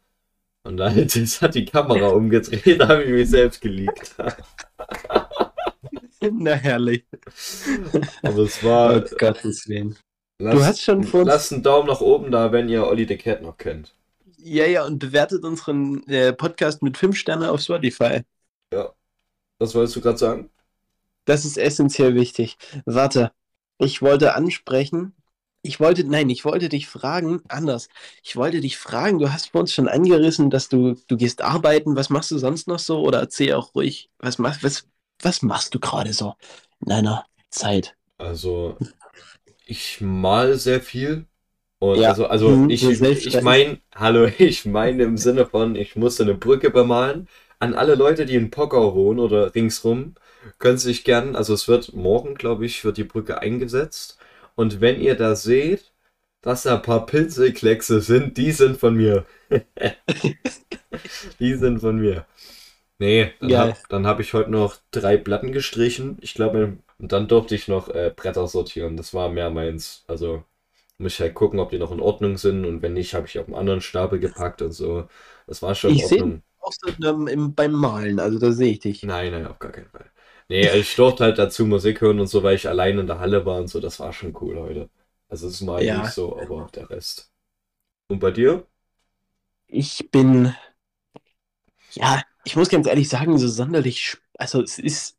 Und 0.62 0.76
dann 0.76 0.95
hat 0.97 1.54
die 1.54 1.64
Kamera 1.64 2.09
umgedreht, 2.12 2.80
da 2.80 2.88
habe 2.88 3.04
ich 3.04 3.11
mich 3.11 3.30
selbst 3.30 3.61
geleakt. 3.61 4.14
Na 6.33 6.52
herrlich. 6.52 7.04
Aber 8.23 8.42
es 8.42 8.62
war. 8.62 8.97
Oh 8.97 9.16
Gottes 9.16 9.66
Willen. 9.69 9.97
Lasst, 10.38 10.57
Du 10.57 10.64
hast 10.64 10.83
schon 10.83 11.04
vor 11.04 11.25
Lasst 11.25 11.52
einen 11.52 11.62
Daumen 11.62 11.88
nach 11.88 12.00
oben 12.02 12.30
da, 12.30 12.52
wenn 12.52 12.69
ihr 12.69 12.87
Olli 12.87 13.07
the 13.07 13.16
Cat 13.16 13.40
noch 13.42 13.57
kennt. 13.57 13.95
Ja, 14.42 14.66
ja, 14.66 14.85
und 14.85 14.99
bewertet 14.99 15.44
unseren 15.44 16.06
äh, 16.09 16.32
Podcast 16.32 16.82
mit 16.82 16.97
5 16.97 17.16
Sternen 17.16 17.49
auf 17.49 17.61
Spotify. 17.61 18.23
Was 19.59 19.75
wolltest 19.75 19.97
du 19.97 20.00
gerade 20.00 20.18
sagen? 20.18 20.50
Das 21.26 21.44
ist 21.44 21.59
essentiell 21.59 22.14
wichtig. 22.14 22.56
Warte, 22.87 23.32
ich 23.78 24.02
wollte 24.02 24.35
ansprechen. 24.35 25.14
Ich 25.62 25.78
wollte, 25.78 26.04
nein, 26.04 26.30
ich 26.30 26.47
wollte 26.47 26.70
dich 26.70 26.88
fragen, 26.88 27.42
anders. 27.49 27.88
Ich 28.23 28.37
wollte 28.37 28.62
dich 28.62 28.78
fragen, 28.78 29.18
du 29.18 29.30
hast 29.30 29.50
vor 29.50 29.61
uns 29.61 29.75
schon 29.75 29.88
angerissen, 29.88 30.49
dass 30.49 30.70
du, 30.70 30.94
du 31.06 31.16
gehst 31.18 31.42
arbeiten. 31.42 31.97
Was 31.97 32.09
machst 32.09 32.30
du 32.30 32.38
sonst 32.38 32.66
noch 32.66 32.78
so? 32.78 33.00
Oder 33.00 33.20
erzähl 33.20 33.52
auch 33.52 33.75
ruhig, 33.75 34.09
was 34.18 34.38
machst, 34.38 34.64
was, 34.64 34.87
was 35.20 35.42
machst 35.42 35.75
du 35.75 35.78
gerade 35.78 36.14
so 36.14 36.35
in 36.80 36.88
deiner 36.88 37.26
Zeit? 37.50 37.94
Also, 38.16 38.78
ich 39.66 40.00
mal 40.00 40.56
sehr 40.56 40.80
viel. 40.80 41.26
Und 41.80 42.00
Ja. 42.00 42.08
also, 42.08 42.28
also 42.28 42.60
Mhm, 42.60 42.68
ich, 42.68 43.02
ich 43.22 43.40
meine, 43.42 43.80
hallo, 43.94 44.26
ich 44.38 44.66
meine 44.66 45.04
im 45.04 45.18
Sinne 45.18 45.46
von, 45.46 45.76
ich 45.76 45.96
musste 45.96 46.25
eine 46.25 46.34
Brücke 46.37 46.70
bemalen. 46.70 47.28
An 47.60 47.75
alle 47.75 47.96
Leute, 47.96 48.26
die 48.26 48.37
in 48.37 48.50
Pockau 48.52 48.96
wohnen 48.96 49.20
oder 49.20 49.54
ringsrum, 49.54 50.16
können 50.60 50.78
sich 50.78 51.04
gern, 51.04 51.37
also 51.37 51.54
es 51.54 51.68
wird 51.68 51.94
morgen, 51.94 52.37
glaube 52.37 52.66
ich, 52.66 52.84
wird 52.84 52.99
die 52.99 53.04
Brücke 53.04 53.40
eingesetzt. 53.40 54.18
Und 54.56 54.80
wenn 54.82 55.00
ihr 55.00 55.16
da 55.16 55.37
seht, 55.37 55.92
dass 56.42 56.64
da 56.64 56.76
ein 56.76 56.82
paar 56.82 57.06
Pinselkleckse 57.06 58.02
sind, 58.02 58.37
die 58.38 58.52
sind 58.52 58.78
von 58.78 58.96
mir. 58.96 59.26
die 61.40 61.54
sind 61.54 61.80
von 61.80 61.99
mir. 61.99 62.26
Nee, 62.99 63.32
dann 63.40 63.56
Geil. 63.56 63.58
habe 63.58 63.76
dann 63.88 64.06
hab 64.06 64.20
ich 64.20 64.34
heute 64.34 64.50
noch 64.52 64.76
drei 64.92 65.16
Platten 65.18 65.52
gestrichen. 65.52 66.18
Ich 66.22 66.34
glaube, 66.34 66.78
und 66.99 67.12
dann 67.12 67.28
durfte 67.28 67.54
ich 67.56 67.68
noch 67.68 67.88
äh, 67.90 68.12
Bretter 68.16 68.49
sortieren. 68.49 68.96
Das 68.96 69.14
war 69.14 69.30
mehr 69.30 69.50
meins. 69.50 70.04
Also 70.08 70.44
muss 71.00 71.14
ich 71.14 71.21
halt 71.21 71.35
gucken, 71.35 71.59
ob 71.61 71.71
die 71.71 71.78
noch 71.78 71.92
in 71.92 72.00
Ordnung 72.00 72.37
sind. 72.38 72.64
Und 72.64 72.83
wenn 72.83 72.95
nicht, 72.95 73.14
habe 73.14 73.26
ich 73.26 73.38
auf 73.38 73.47
einen 73.47 73.57
anderen 73.57 73.80
Stapel 73.80 74.21
gepackt 74.21 74.62
und 74.62 74.73
so. 74.73 75.09
Das 75.47 75.62
war 75.62 75.75
schon 75.75 75.90
in 75.90 75.97
Ich 75.97 76.07
seh- 76.07 76.21
Ordnung. 76.21 76.42
Auch 76.61 76.73
ähm, 77.04 77.26
im, 77.26 77.54
beim 77.54 77.73
Malen, 77.73 78.21
also 78.21 78.38
da 78.38 78.52
sehe 78.52 78.73
ich 78.73 78.80
dich. 78.80 79.02
Nein, 79.02 79.33
nein, 79.33 79.47
auf 79.47 79.59
gar 79.59 79.73
keinen 79.73 79.88
Fall. 79.88 80.11
Nee, 80.49 80.69
ich 80.78 80.95
durfte 80.97 81.25
halt 81.25 81.38
dazu 81.38 81.64
Musik 81.66 82.00
hören 82.00 82.21
und 82.21 82.26
so, 82.26 82.42
weil 82.42 82.57
ich 82.57 82.69
allein 82.69 82.99
in 82.99 83.07
der 83.07 83.19
Halle 83.21 83.47
war 83.47 83.59
und 83.59 83.69
so. 83.69 83.80
Das 83.80 83.99
war 84.00 84.12
schon 84.12 84.37
cool 84.40 84.59
heute. 84.59 84.90
Also 85.28 85.47
es 85.49 85.54
ist 85.54 85.61
mal 85.62 85.83
Ja. 85.83 86.02
nicht 86.02 86.12
so, 86.12 86.38
aber 86.38 86.69
der 86.75 86.90
Rest. 86.90 87.33
Und 88.09 88.21
bei 88.21 88.30
dir? 88.33 88.66
Ich 89.69 90.11
bin, 90.11 90.54
ja, 91.92 92.23
ich 92.45 92.57
muss 92.57 92.69
ganz 92.69 92.87
ehrlich 92.87 93.09
sagen, 93.09 93.38
so 93.38 93.49
sonderlich, 93.49 94.16
also 94.38 94.62
es 94.62 94.78
ist 94.78 95.16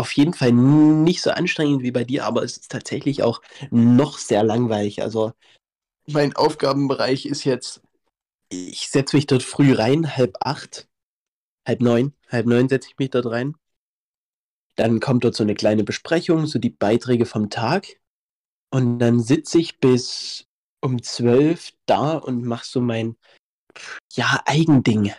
auf 0.00 0.12
jeden 0.12 0.32
Fall 0.32 0.52
nicht 0.52 1.20
so 1.20 1.30
anstrengend 1.30 1.82
wie 1.82 1.90
bei 1.90 2.04
dir, 2.04 2.24
aber 2.24 2.42
es 2.42 2.56
ist 2.56 2.72
tatsächlich 2.72 3.22
auch 3.22 3.42
noch 3.70 4.18
sehr 4.18 4.42
langweilig. 4.42 5.02
Also 5.02 5.32
mein 6.06 6.34
Aufgabenbereich 6.34 7.26
ist 7.26 7.44
jetzt, 7.44 7.82
ich 8.48 8.88
setze 8.88 9.16
mich 9.16 9.26
dort 9.26 9.42
früh 9.42 9.74
rein, 9.74 10.16
halb 10.16 10.38
acht, 10.40 10.88
halb 11.68 11.82
neun, 11.82 12.14
halb 12.28 12.46
neun 12.46 12.68
setze 12.68 12.88
ich 12.88 12.98
mich 12.98 13.10
dort 13.10 13.26
rein. 13.26 13.54
Dann 14.76 15.00
kommt 15.00 15.24
dort 15.24 15.34
so 15.34 15.42
eine 15.42 15.54
kleine 15.54 15.84
Besprechung, 15.84 16.46
so 16.46 16.58
die 16.58 16.70
Beiträge 16.70 17.26
vom 17.26 17.50
Tag. 17.50 18.00
Und 18.72 18.98
dann 19.00 19.20
sitze 19.20 19.58
ich 19.58 19.78
bis 19.80 20.46
um 20.80 21.02
zwölf 21.02 21.72
da 21.84 22.16
und 22.16 22.44
mache 22.44 22.64
so 22.64 22.80
mein, 22.80 23.16
ja, 24.14 24.40
Eigending. 24.46 25.12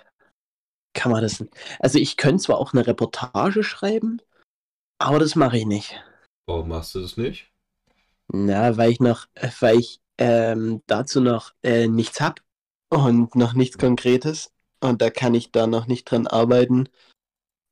Kann 0.94 1.12
man 1.12 1.22
das. 1.22 1.46
Also 1.80 2.00
ich 2.00 2.18
könnte 2.18 2.44
zwar 2.44 2.58
auch 2.58 2.74
eine 2.74 2.88
Reportage 2.88 3.64
schreiben, 3.64 4.22
aber 5.05 5.20
das 5.20 5.36
mache 5.36 5.58
ich 5.58 5.65
nicht. 5.65 6.01
Warum 6.48 6.70
machst 6.70 6.96
du 6.96 7.01
das 7.01 7.17
nicht? 7.17 7.51
Na, 8.31 8.77
weil 8.77 8.91
ich 8.91 9.00
noch, 9.00 9.27
weil 9.60 9.79
ich 9.79 10.01
ähm, 10.17 10.81
dazu 10.88 11.22
noch 11.22 11.53
äh, 11.63 11.88
nichts 11.88 12.22
hab 12.22 12.41
und 12.89 13.36
noch 13.36 13.53
nichts 13.53 13.77
Konkretes. 13.77 14.51
Und 14.79 15.01
da 15.01 15.10
kann 15.10 15.34
ich 15.34 15.51
da 15.51 15.67
noch 15.67 15.88
nicht 15.88 16.05
dran 16.05 16.27
arbeiten. 16.27 16.89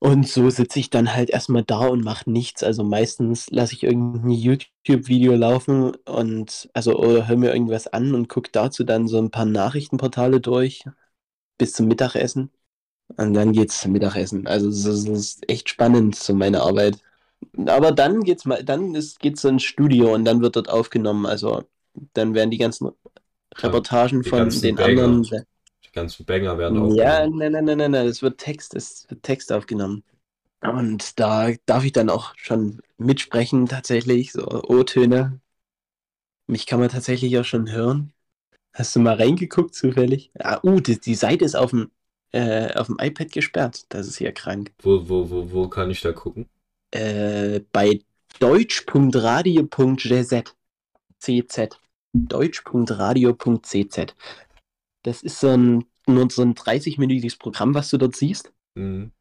Und 0.02 0.28
so 0.30 0.50
sitze 0.50 0.80
ich 0.80 0.90
dann 0.90 1.14
halt 1.14 1.30
erstmal 1.30 1.64
da 1.64 1.88
und 1.88 2.04
mache 2.04 2.30
nichts. 2.30 2.64
Also 2.64 2.84
meistens 2.84 3.50
lasse 3.50 3.74
ich 3.74 3.84
irgendein 3.84 4.32
YouTube-Video 4.32 5.36
laufen 5.36 5.94
und 6.06 6.70
also 6.74 6.98
oder 6.98 7.28
höre 7.28 7.36
mir 7.38 7.54
irgendwas 7.54 7.88
an 7.88 8.16
und 8.16 8.30
gucke 8.30 8.50
dazu 8.52 8.86
dann 8.86 9.10
so 9.10 9.18
ein 9.18 9.32
paar 9.32 9.46
Nachrichtenportale 9.46 10.40
durch 10.40 10.86
bis 11.58 11.74
zum 11.74 11.88
Mittagessen. 11.88 12.52
Und 13.18 13.34
dann 13.34 13.54
geht's 13.54 13.82
zum 13.82 13.92
Mittagessen. 13.92 14.48
Also 14.48 14.70
es 14.70 14.86
ist 14.86 15.50
echt 15.50 15.70
spannend, 15.70 16.16
so 16.16 16.34
meine 16.34 16.62
Arbeit. 16.62 16.98
Aber 17.68 17.92
dann 17.92 18.24
geht's 18.24 18.46
mal, 18.46 18.64
dann 18.64 18.96
ist, 18.96 19.20
geht's 19.20 19.42
so 19.42 19.50
ins 19.50 19.64
Studio 19.64 20.14
und 20.14 20.26
dann 20.26 20.42
wird 20.42 20.56
dort 20.56 20.70
aufgenommen. 20.70 21.26
Also 21.26 21.64
dann 22.14 22.34
werden 22.34 22.52
die 22.52 22.58
ganzen 22.58 22.92
Reportagen 23.58 24.24
die 24.24 24.30
von 24.30 24.32
ganzen 24.32 24.62
den 24.62 24.76
Banger 24.76 25.06
anderen. 25.08 25.46
Die 25.86 25.92
ganzen 25.92 26.26
Banger 26.26 26.58
werden 26.58 26.78
Ja, 26.78 26.80
aufgenommen. 26.80 27.28
nein, 27.28 27.52
nein, 27.52 27.66
nein, 27.66 27.78
nein, 27.78 27.92
nein, 27.92 28.08
es 28.08 28.22
wird 28.22 28.40
Text, 28.40 28.76
es 28.76 29.10
wird 29.10 29.24
Text 29.24 29.52
aufgenommen. 29.52 30.04
Und 30.62 31.20
da 31.20 31.52
darf 31.66 31.84
ich 31.84 31.94
dann 31.94 32.10
auch 32.10 32.34
schon 32.38 32.82
mitsprechen, 32.98 33.66
tatsächlich, 33.68 34.34
so 34.34 34.46
O-Töne. 34.46 35.40
Mich 36.48 36.66
kann 36.66 36.80
man 36.80 36.90
tatsächlich 36.90 37.38
auch 37.40 37.46
schon 37.46 37.72
hören. 37.72 38.12
Hast 38.74 38.96
du 38.96 39.00
mal 39.00 39.16
reingeguckt, 39.16 39.76
zufällig? 39.76 40.32
Ah, 40.40 40.60
uh, 40.64 40.80
die, 40.80 41.00
die 41.00 41.16
Seite 41.16 41.46
ist 41.46 41.56
auf 41.56 41.72
dem, 41.72 41.92
äh, 42.32 42.74
auf 42.76 42.88
dem 42.88 42.98
iPad 43.00 43.32
gesperrt. 43.32 43.86
Das 43.90 44.08
ist 44.08 44.20
ja 44.20 44.32
krank. 44.32 44.74
Wo, 44.82 45.08
wo, 45.08 45.30
wo, 45.30 45.52
wo 45.52 45.70
kann 45.70 45.90
ich 45.90 46.02
da 46.02 46.12
gucken? 46.12 46.50
Äh, 46.92 47.62
bei 47.72 48.00
deutsch.radio.cz. 48.40 50.34
CZ. 51.20 51.80
Deutsch.radio.cz. 52.14 54.16
Das 55.04 55.22
ist 55.24 55.40
so 55.40 55.50
ein, 55.50 55.86
nur 56.08 56.30
so 56.30 56.42
ein 56.42 56.56
30-minütiges 56.56 57.38
Programm, 57.38 57.74
was 57.74 57.90
du 57.90 57.98
dort 57.98 58.16
siehst. 58.16 58.52
Hm. 58.76 59.12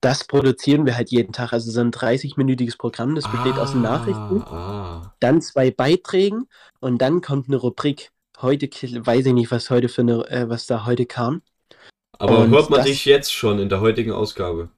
Das 0.00 0.24
produzieren 0.24 0.84
wir 0.84 0.96
halt 0.96 1.10
jeden 1.10 1.32
Tag. 1.32 1.52
Also 1.54 1.70
so 1.70 1.80
ein 1.80 1.90
30-minütiges 1.90 2.76
Programm, 2.76 3.14
das 3.14 3.30
besteht 3.30 3.56
aus 3.58 3.74
Nachrichten, 3.74 4.42
Ah, 4.42 5.14
dann 5.20 5.40
zwei 5.40 5.70
Beiträgen 5.70 6.46
und 6.80 7.00
dann 7.00 7.22
kommt 7.22 7.48
eine 7.48 7.56
Rubrik. 7.56 8.10
Heute 8.42 8.66
weiß 8.66 9.26
ich 9.26 9.32
nicht, 9.32 9.50
was 9.50 9.70
heute 9.70 9.88
für 9.88 10.02
eine, 10.02 10.28
äh, 10.28 10.48
was 10.48 10.66
da 10.66 10.84
heute 10.84 11.06
kam. 11.06 11.40
aber 12.18 12.40
Und 12.40 12.50
hört 12.50 12.68
man 12.68 12.80
das- 12.80 12.86
dich 12.86 13.06
jetzt 13.06 13.32
schon 13.32 13.58
in 13.58 13.70
der 13.70 13.80
heutigen 13.80 14.12
Ausgabe? 14.12 14.68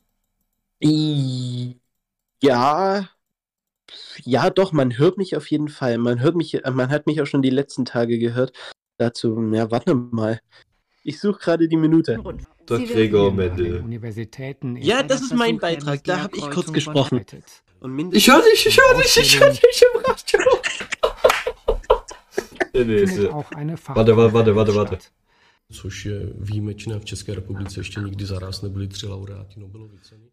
I- 0.83 1.75
Ja, 2.43 3.09
ja, 4.25 4.51
doch, 4.51 4.73
man 4.73 4.99
hört 4.99 5.17
mich 5.19 5.37
auf 5.37 5.51
jeden 5.51 5.69
Fall. 5.69 5.99
Man 5.99 6.21
hört 6.21 6.37
mich, 6.37 6.55
äh, 6.55 6.71
man 6.71 6.91
hat 6.91 7.07
mich 7.07 7.21
auch 7.21 7.27
schon 7.27 7.43
die 7.43 7.51
letzten 7.51 7.85
Tage 7.85 8.19
gehört. 8.19 8.53
Dazu, 8.99 9.41
ja, 9.53 9.71
warte 9.71 9.95
mal. 9.95 10.41
Ich 11.05 11.21
suche 11.21 11.39
gerade 11.39 11.69
die 11.69 11.77
Minute. 11.77 12.21
Der 12.69 12.79
Gregor 12.81 13.33
Mendel. 13.33 13.85
Ja, 14.77 15.03
das 15.03 15.21
ist 15.23 15.35
mein 15.35 15.59
Beitrag, 15.59 16.03
da 16.05 16.23
hab 16.25 16.35
ich 16.35 16.51
kurz 16.51 16.73
gesprochen. 16.73 17.25
Ich 18.13 18.29
höre 18.29 18.43
dich, 18.43 18.67
ich 18.67 18.77
höre 18.77 19.01
dich, 19.01 19.17
ich 19.17 19.41
höre 19.41 19.51
dich 19.51 19.85
im 19.95 20.01
Radio. 20.01 20.49
Nee, 22.73 22.85
nee, 22.85 23.29
Warte, 23.97 24.17
warte, 24.17 24.35
warte, 24.35 24.75
warte, 24.75 24.99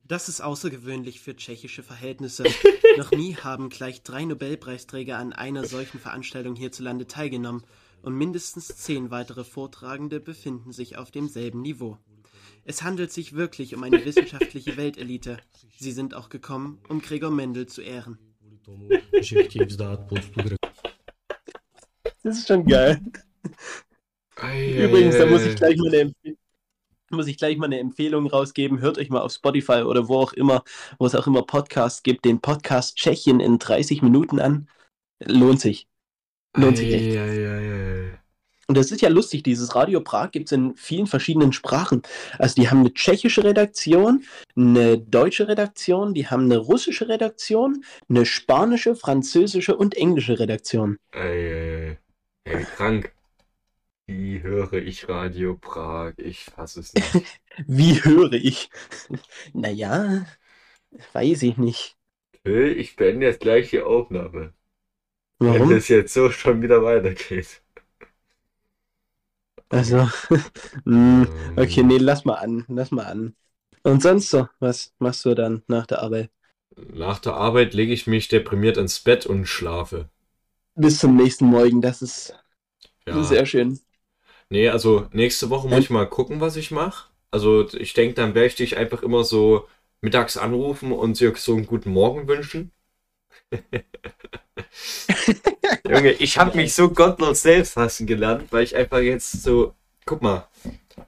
Das 0.08 0.30
ist 0.30 0.42
außergewöhnlich 0.42 1.22
für 1.22 1.36
tschechische 1.36 1.82
Verhältnisse. 1.82 2.44
Noch 2.98 3.12
nie 3.12 3.36
haben 3.36 3.70
gleich 3.70 4.04
drei 4.04 4.26
Nobelpreisträger 4.26 5.18
an 5.18 5.34
einer 5.34 5.66
solchen 5.66 6.00
Veranstaltung 6.00 6.56
hierzulande 6.56 7.08
teilgenommen 7.08 7.64
und 8.04 8.16
mindestens 8.16 8.68
zehn 8.78 9.10
weitere 9.10 9.44
Vortragende 9.44 10.20
befinden 10.20 10.72
sich 10.72 10.98
auf 10.98 11.10
demselben 11.10 11.62
Niveau. 11.62 11.98
Es 12.64 12.84
handelt 12.84 13.12
sich 13.12 13.34
wirklich 13.34 13.76
um 13.76 13.84
eine 13.84 14.06
wissenschaftliche 14.06 14.78
Weltelite. 14.78 15.38
Sie 15.78 15.92
sind 15.92 16.14
auch 16.14 16.30
gekommen, 16.30 16.80
um 16.90 17.02
Gregor 17.02 17.32
Mendel 17.32 17.66
zu 17.66 17.82
ehren. 17.82 18.20
Das 22.24 22.38
ist 22.38 22.48
schon 22.48 22.66
geil. 22.66 23.02
Ei, 24.38 24.86
Übrigens, 24.86 25.18
da 25.18 25.26
muss 25.26 25.46
ich 25.46 25.56
gleich 25.56 25.78
mal 25.78 25.88
eine, 25.88 26.12
Empf- 26.12 26.36
muss 27.12 27.28
ich 27.28 27.38
gleich 27.38 27.58
mal 27.58 27.66
eine 27.66 27.80
Empfehlung 27.80 28.28
rausgeben. 28.28 28.82
Hört 28.82 28.98
euch 28.98 29.10
mal 29.10 29.22
auf 29.22 29.32
Spotify 29.32 29.84
oder 29.84 30.08
wo 30.08 30.18
auch 30.18 30.34
immer, 30.34 30.64
wo 30.98 31.06
es 31.06 31.16
auch 31.16 31.28
immer 31.28 31.44
Podcasts 31.44 32.04
gibt, 32.04 32.26
den 32.26 32.42
Podcast 32.42 32.98
Tschechien 32.98 33.40
in 33.40 33.60
30 33.60 34.02
Minuten 34.02 34.40
an. 34.40 34.68
Lohnt 35.24 35.62
sich. 35.62 35.88
Lohnt 36.58 36.78
sich 36.78 36.92
echt. 36.94 37.18
Ei, 37.18 37.48
ei, 37.48 38.10
ei. 38.10 38.20
Und 38.68 38.78
das 38.78 38.92
ist 38.92 39.02
ja 39.02 39.10
lustig, 39.10 39.44
dieses 39.44 39.76
Radio 39.76 40.00
Prag 40.00 40.32
gibt 40.32 40.48
es 40.48 40.54
in 40.54 40.76
vielen 40.76 41.06
verschiedenen 41.06 41.52
Sprachen. 41.52 42.02
Also 42.40 42.56
die 42.56 42.70
haben 42.70 42.80
eine 42.80 42.94
tschechische 42.94 43.44
Redaktion, 43.44 44.24
eine 44.56 44.98
deutsche 44.98 45.50
Redaktion, 45.50 46.14
die 46.14 46.28
haben 46.28 46.46
eine 46.46 46.58
russische 46.58 47.10
Redaktion, 47.10 47.84
eine 48.10 48.26
spanische, 48.26 48.96
französische 48.96 49.76
und 49.76 49.96
englische 49.96 50.40
Redaktion. 50.40 50.98
Ei. 51.12 51.98
Ey, 52.46 52.60
wie 52.60 52.64
krank. 52.64 53.14
Wie 54.08 54.42
höre 54.42 54.72
ich 54.76 55.10
Radio 55.10 55.58
Prag? 55.58 56.14
Ich 56.18 56.46
fasse 56.46 56.80
es 56.80 56.96
nicht. 56.96 57.42
Wie 57.68 58.04
höre 58.04 58.34
ich? 58.34 58.70
naja, 59.54 60.26
weiß 61.14 61.44
ich 61.44 61.58
nicht. 61.58 61.98
Phil, 62.46 62.78
ich 62.80 62.96
beende 62.96 63.26
jetzt 63.26 63.42
gleich 63.42 63.70
die 63.72 63.82
Aufnahme. 63.82 64.54
Wenn 65.42 65.70
Warum? 65.70 65.72
es 65.72 65.90
jetzt 65.90 66.14
so 66.14 66.32
schon 66.32 66.62
wieder 66.64 66.84
weitergeht. 66.84 67.64
Also, 69.70 70.08
hm, 70.86 71.28
okay, 71.58 71.84
nee, 71.84 71.98
lass 71.98 72.26
mal 72.26 72.36
an, 72.36 72.66
lass 72.70 72.92
mal 72.92 73.06
an. 73.06 73.36
Und 73.84 74.02
sonst 74.02 74.30
so, 74.30 74.48
was 74.60 74.94
machst 75.00 75.26
du 75.26 75.34
dann 75.36 75.64
nach 75.68 75.88
der 75.88 76.02
Arbeit? 76.04 76.32
Nach 76.94 77.18
der 77.18 77.34
Arbeit 77.34 77.74
lege 77.74 77.94
ich 77.94 78.06
mich 78.06 78.28
deprimiert 78.28 78.78
ins 78.78 79.00
Bett 79.00 79.26
und 79.26 79.48
schlafe. 79.48 80.12
Bis 80.76 81.00
zum 81.00 81.16
nächsten 81.16 81.46
Morgen, 81.46 81.82
das 81.82 82.02
ist 82.04 82.34
Ja. 83.06 83.44
sehr 83.44 83.46
schön. 83.46 83.80
Nee, 84.50 84.70
also 84.70 85.08
nächste 85.12 85.50
Woche 85.50 85.68
muss 85.68 85.80
ich 85.80 85.90
mal 85.90 86.08
gucken, 86.08 86.40
was 86.42 86.56
ich 86.56 86.72
mache. 86.72 87.10
Also 87.32 87.68
ich 87.74 87.94
denke, 87.94 88.16
dann 88.16 88.36
werde 88.36 88.48
ich 88.48 88.56
dich 88.56 88.78
einfach 88.78 89.02
immer 89.04 89.24
so 89.24 89.68
mittags 90.02 90.38
anrufen 90.38 90.92
und 90.92 91.20
dir 91.20 91.34
so 91.36 91.54
einen 91.56 91.66
guten 91.66 91.92
Morgen 91.92 92.28
wünschen. 92.28 92.72
Junge, 95.88 96.12
ich 96.14 96.38
habe 96.38 96.56
mich 96.58 96.74
so 96.74 96.90
gottlos 96.90 97.42
selbst 97.42 97.76
hassen 97.78 98.08
gelernt, 98.08 98.52
weil 98.52 98.64
ich 98.64 98.76
einfach 98.76 99.00
jetzt 99.00 99.44
so, 99.44 99.74
guck 100.06 100.22
mal, 100.22 100.48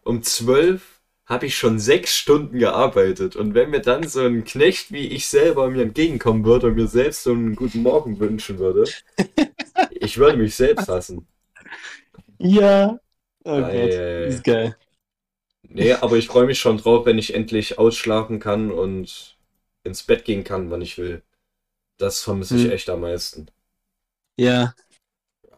um 0.04 0.24
zwölf 0.24 1.02
habe 1.26 1.48
ich 1.48 1.58
schon 1.58 1.80
sechs 1.80 2.16
Stunden 2.16 2.60
gearbeitet 2.60 3.36
und 3.36 3.54
wenn 3.56 3.72
mir 3.72 3.82
dann 3.82 4.08
so 4.08 4.22
ein 4.22 4.44
Knecht 4.46 4.92
wie 4.92 5.08
ich 5.08 5.28
selber 5.28 5.70
mir 5.70 5.84
entgegenkommen 5.84 6.46
würde 6.46 6.68
und 6.68 6.76
mir 6.76 6.88
selbst 6.88 7.24
so 7.24 7.32
einen 7.32 7.56
guten 7.56 7.82
Morgen 7.84 8.20
wünschen 8.20 8.60
würde, 8.60 8.86
ich 9.92 10.18
würde 10.18 10.38
mich 10.38 10.56
selbst 10.56 10.88
hassen. 10.90 11.28
Ja. 12.40 13.00
Oh 13.46 13.62
Gott, 13.62 13.74
ist 13.74 14.44
geil. 14.44 14.76
Nee, 15.70 15.94
aber 15.94 16.18
ich 16.18 16.28
freue 16.28 16.46
mich 16.46 16.60
schon 16.60 16.78
drauf, 16.78 17.06
wenn 17.06 17.18
ich 17.18 17.34
endlich 17.34 17.78
ausschlafen 17.78 18.40
kann 18.40 18.72
und 18.72 19.38
ins 19.84 20.04
Bett 20.04 20.26
gehen 20.26 20.44
kann, 20.44 20.72
wann 20.72 20.82
ich 20.82 20.98
will. 20.98 21.22
Das 21.98 22.22
vermisse 22.22 22.58
ich 22.58 22.66
Hm. 22.66 22.72
echt 22.72 22.90
am 22.90 23.02
meisten. 23.02 23.48
Ja. 24.38 24.74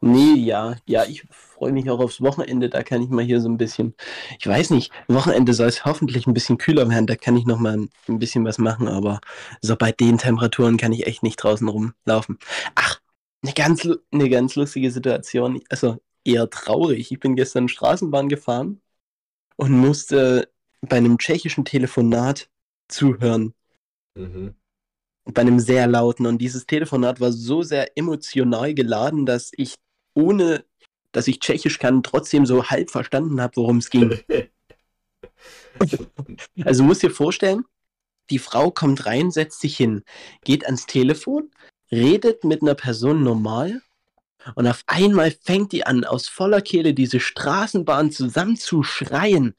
Nee, 0.01 0.35
ja, 0.35 0.75
ja, 0.85 1.05
ich 1.05 1.23
freue 1.31 1.71
mich 1.71 1.89
auch 1.89 1.99
aufs 1.99 2.21
Wochenende, 2.21 2.69
da 2.69 2.83
kann 2.83 3.01
ich 3.01 3.09
mal 3.09 3.23
hier 3.23 3.41
so 3.41 3.49
ein 3.49 3.57
bisschen, 3.57 3.95
ich 4.39 4.45
weiß 4.45 4.69
nicht, 4.69 4.91
Wochenende 5.07 5.53
soll 5.55 5.67
es 5.67 5.85
hoffentlich 5.85 6.27
ein 6.27 6.35
bisschen 6.35 6.59
kühler 6.59 6.87
werden, 6.89 7.07
da 7.07 7.15
kann 7.15 7.35
ich 7.35 7.45
noch 7.45 7.59
mal 7.59 7.77
ein, 8.07 8.19
bisschen 8.19 8.45
was 8.45 8.59
machen, 8.59 8.87
aber 8.87 9.19
so 9.61 9.75
bei 9.75 9.91
den 9.91 10.19
Temperaturen 10.19 10.77
kann 10.77 10.93
ich 10.93 11.07
echt 11.07 11.23
nicht 11.23 11.37
draußen 11.37 11.67
rumlaufen. 11.67 12.37
Ach, 12.75 12.99
eine 13.43 13.53
ganz, 13.53 13.89
eine 14.11 14.29
ganz 14.29 14.55
lustige 14.55 14.91
Situation, 14.91 15.61
also 15.69 15.97
eher 16.27 16.49
traurig. 16.49 17.11
Ich 17.11 17.19
bin 17.19 17.35
gestern 17.35 17.69
Straßenbahn 17.69 18.29
gefahren 18.29 18.81
und 19.55 19.71
musste 19.71 20.49
bei 20.81 20.97
einem 20.97 21.17
tschechischen 21.17 21.65
Telefonat 21.65 22.49
zuhören 22.87 23.53
Mhm. 24.15 24.55
bei 25.25 25.41
einem 25.41 25.59
sehr 25.59 25.87
lauten. 25.87 26.25
Und 26.25 26.39
dieses 26.39 26.65
Telefonat 26.65 27.19
war 27.19 27.31
so 27.31 27.61
sehr 27.61 27.97
emotional 27.97 28.73
geladen, 28.73 29.25
dass 29.25 29.51
ich, 29.55 29.75
ohne 30.15 30.65
dass 31.11 31.27
ich 31.27 31.39
Tschechisch 31.39 31.79
kann, 31.79 32.03
trotzdem 32.03 32.45
so 32.45 32.65
halb 32.65 32.89
verstanden 32.89 33.41
habe, 33.41 33.55
worum 33.57 33.77
es 33.77 33.89
ging. 33.89 34.19
Also 36.63 36.83
musst 36.83 37.03
dir 37.03 37.11
vorstellen, 37.11 37.63
die 38.31 38.39
Frau 38.39 38.71
kommt 38.71 39.05
rein, 39.05 39.29
setzt 39.29 39.61
sich 39.61 39.77
hin, 39.77 40.03
geht 40.43 40.65
ans 40.65 40.87
Telefon, 40.87 41.51
redet 41.91 42.43
mit 42.43 42.63
einer 42.63 42.73
Person 42.73 43.23
normal 43.23 43.81
und 44.55 44.67
auf 44.67 44.83
einmal 44.87 45.31
fängt 45.31 45.71
die 45.71 45.85
an, 45.85 46.03
aus 46.03 46.27
voller 46.27 46.61
Kehle 46.61 46.93
diese 46.93 47.19
Straßenbahn 47.19 48.11
zusammen 48.11 48.55
zu 48.57 48.83
schreien. 48.83 49.55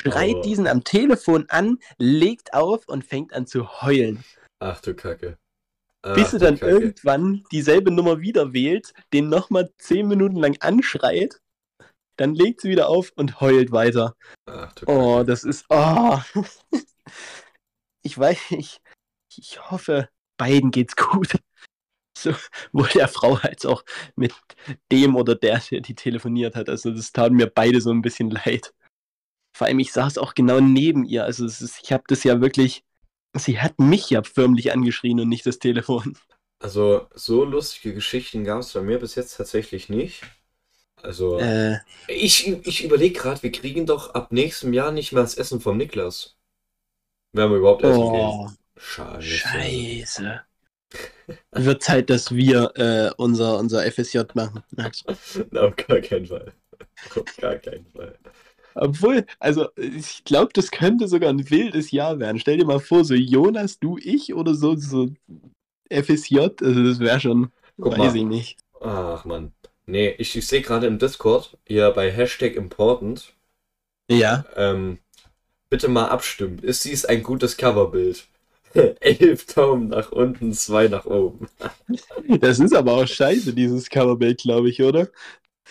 Schreit 0.00 0.36
Oh. 0.36 0.42
diesen 0.42 0.66
am 0.66 0.84
Telefon 0.84 1.46
an, 1.48 1.78
legt 1.98 2.54
auf 2.54 2.88
und 2.88 3.04
fängt 3.04 3.32
an 3.34 3.46
zu 3.46 3.82
heulen. 3.82 4.24
Ach 4.58 4.80
du 4.80 4.94
Kacke. 4.94 5.38
Ach, 6.02 6.14
bis 6.14 6.32
sie 6.32 6.38
dann 6.38 6.58
Kacke. 6.58 6.70
irgendwann 6.72 7.44
dieselbe 7.52 7.90
Nummer 7.92 8.20
wieder 8.20 8.52
wählt, 8.52 8.92
den 9.12 9.28
nochmal 9.28 9.70
zehn 9.78 10.08
Minuten 10.08 10.36
lang 10.36 10.56
anschreit, 10.60 11.40
dann 12.16 12.34
legt 12.34 12.60
sie 12.60 12.70
wieder 12.70 12.88
auf 12.88 13.12
und 13.16 13.40
heult 13.40 13.70
weiter. 13.72 14.14
Ach 14.46 14.72
du 14.72 14.86
Oh, 14.88 15.16
Kacke. 15.18 15.26
das 15.26 15.44
ist. 15.44 15.64
Oh. 15.68 16.18
Ich 18.04 18.18
weiß, 18.18 18.38
ich, 18.50 18.80
ich 19.36 19.70
hoffe, 19.70 20.08
beiden 20.36 20.70
geht's 20.72 20.96
gut. 20.96 21.36
So, 22.16 22.32
wohl 22.72 22.88
der 22.94 23.08
Frau 23.08 23.34
als 23.36 23.66
auch 23.66 23.84
mit 24.16 24.34
dem 24.90 25.16
oder 25.16 25.34
der, 25.34 25.60
der 25.70 25.80
die 25.80 25.94
telefoniert 25.94 26.54
hat. 26.56 26.68
Also, 26.68 26.90
das 26.90 27.12
tat 27.12 27.32
mir 27.32 27.46
beide 27.46 27.80
so 27.80 27.90
ein 27.90 28.02
bisschen 28.02 28.30
leid. 28.30 28.74
Vor 29.54 29.66
allem, 29.66 29.78
ich 29.80 29.92
saß 29.92 30.18
auch 30.18 30.34
genau 30.34 30.60
neben 30.60 31.04
ihr. 31.04 31.24
Also, 31.24 31.44
ist, 31.46 31.80
ich 31.82 31.92
habe 31.92 32.04
das 32.08 32.24
ja 32.24 32.40
wirklich. 32.40 32.84
Sie 33.34 33.60
hat 33.60 33.78
mich 33.78 34.10
ja 34.10 34.22
förmlich 34.22 34.72
angeschrien 34.72 35.20
und 35.20 35.28
nicht 35.28 35.46
das 35.46 35.58
Telefon. 35.58 36.18
Also, 36.58 37.08
so 37.14 37.44
lustige 37.44 37.94
Geschichten 37.94 38.44
gab 38.44 38.60
es 38.60 38.72
bei 38.72 38.82
mir 38.82 38.98
bis 38.98 39.14
jetzt 39.14 39.36
tatsächlich 39.36 39.88
nicht. 39.88 40.22
Also, 41.02 41.38
Äh, 41.40 41.78
ich, 42.08 42.46
ich 42.46 42.84
überlege 42.84 43.18
gerade, 43.18 43.42
wir 43.42 43.50
kriegen 43.52 43.86
doch 43.86 44.14
ab 44.14 44.32
nächstem 44.32 44.72
Jahr 44.72 44.92
nicht 44.92 45.12
mehr 45.12 45.22
das 45.22 45.34
Essen 45.34 45.60
vom 45.60 45.76
Niklas. 45.76 46.36
Wenn 47.32 47.50
wir 47.50 47.56
überhaupt 47.58 47.82
essen 47.82 48.12
gehen. 48.12 48.12
oh, 48.12 48.48
Scheiße. 48.76 49.22
Scheiße. 49.22 50.42
Wird 51.52 51.82
Zeit, 51.82 52.10
dass 52.10 52.34
wir 52.34 52.72
äh, 52.76 53.10
unser, 53.16 53.58
unser 53.58 53.82
FSJ 53.90 54.20
machen. 54.34 54.62
Na, 54.70 54.90
auf 55.60 55.76
gar 55.76 56.00
keinen 56.00 56.26
Fall. 56.26 56.52
Auf 57.16 57.36
gar 57.36 57.56
keinen 57.56 57.86
Fall. 57.86 58.18
Obwohl, 58.74 59.26
also 59.38 59.68
ich 59.76 60.24
glaube, 60.24 60.52
das 60.54 60.70
könnte 60.70 61.06
sogar 61.08 61.30
ein 61.30 61.50
wildes 61.50 61.90
Jahr 61.90 62.18
werden. 62.18 62.38
Stell 62.38 62.56
dir 62.56 62.64
mal 62.66 62.80
vor, 62.80 63.04
so 63.04 63.14
Jonas, 63.14 63.78
du, 63.78 63.98
ich 63.98 64.34
oder 64.34 64.54
so, 64.54 64.76
so 64.76 65.10
FSJ, 65.90 66.38
also 66.62 66.84
das 66.84 66.98
wäre 67.00 67.20
schon, 67.20 67.52
Guck 67.80 67.98
weiß 67.98 67.98
mal. 67.98 68.16
ich 68.16 68.24
nicht. 68.24 68.58
Ach 68.80 69.24
man. 69.24 69.52
Nee, 69.86 70.14
ich, 70.18 70.36
ich 70.36 70.46
sehe 70.46 70.62
gerade 70.62 70.86
im 70.86 70.98
Discord, 70.98 71.58
hier 71.66 71.90
bei 71.90 72.10
Hashtag 72.10 72.56
Important, 72.56 73.34
Ja. 74.10 74.44
ähm, 74.56 74.98
bitte 75.70 75.88
mal 75.88 76.08
abstimmen. 76.08 76.58
Ist 76.60 76.84
dies 76.84 77.04
ein 77.04 77.22
gutes 77.22 77.56
Coverbild? 77.56 78.26
Elf 79.00 79.46
Daumen 79.46 79.88
nach 79.88 80.12
unten, 80.12 80.52
zwei 80.52 80.88
nach 80.88 81.06
oben. 81.06 81.48
Das 82.40 82.58
ist 82.58 82.74
aber 82.74 82.94
auch 82.94 83.06
scheiße, 83.06 83.52
dieses 83.52 83.88
Coverbild, 83.88 84.40
glaube 84.42 84.70
ich, 84.70 84.82
oder? 84.82 85.08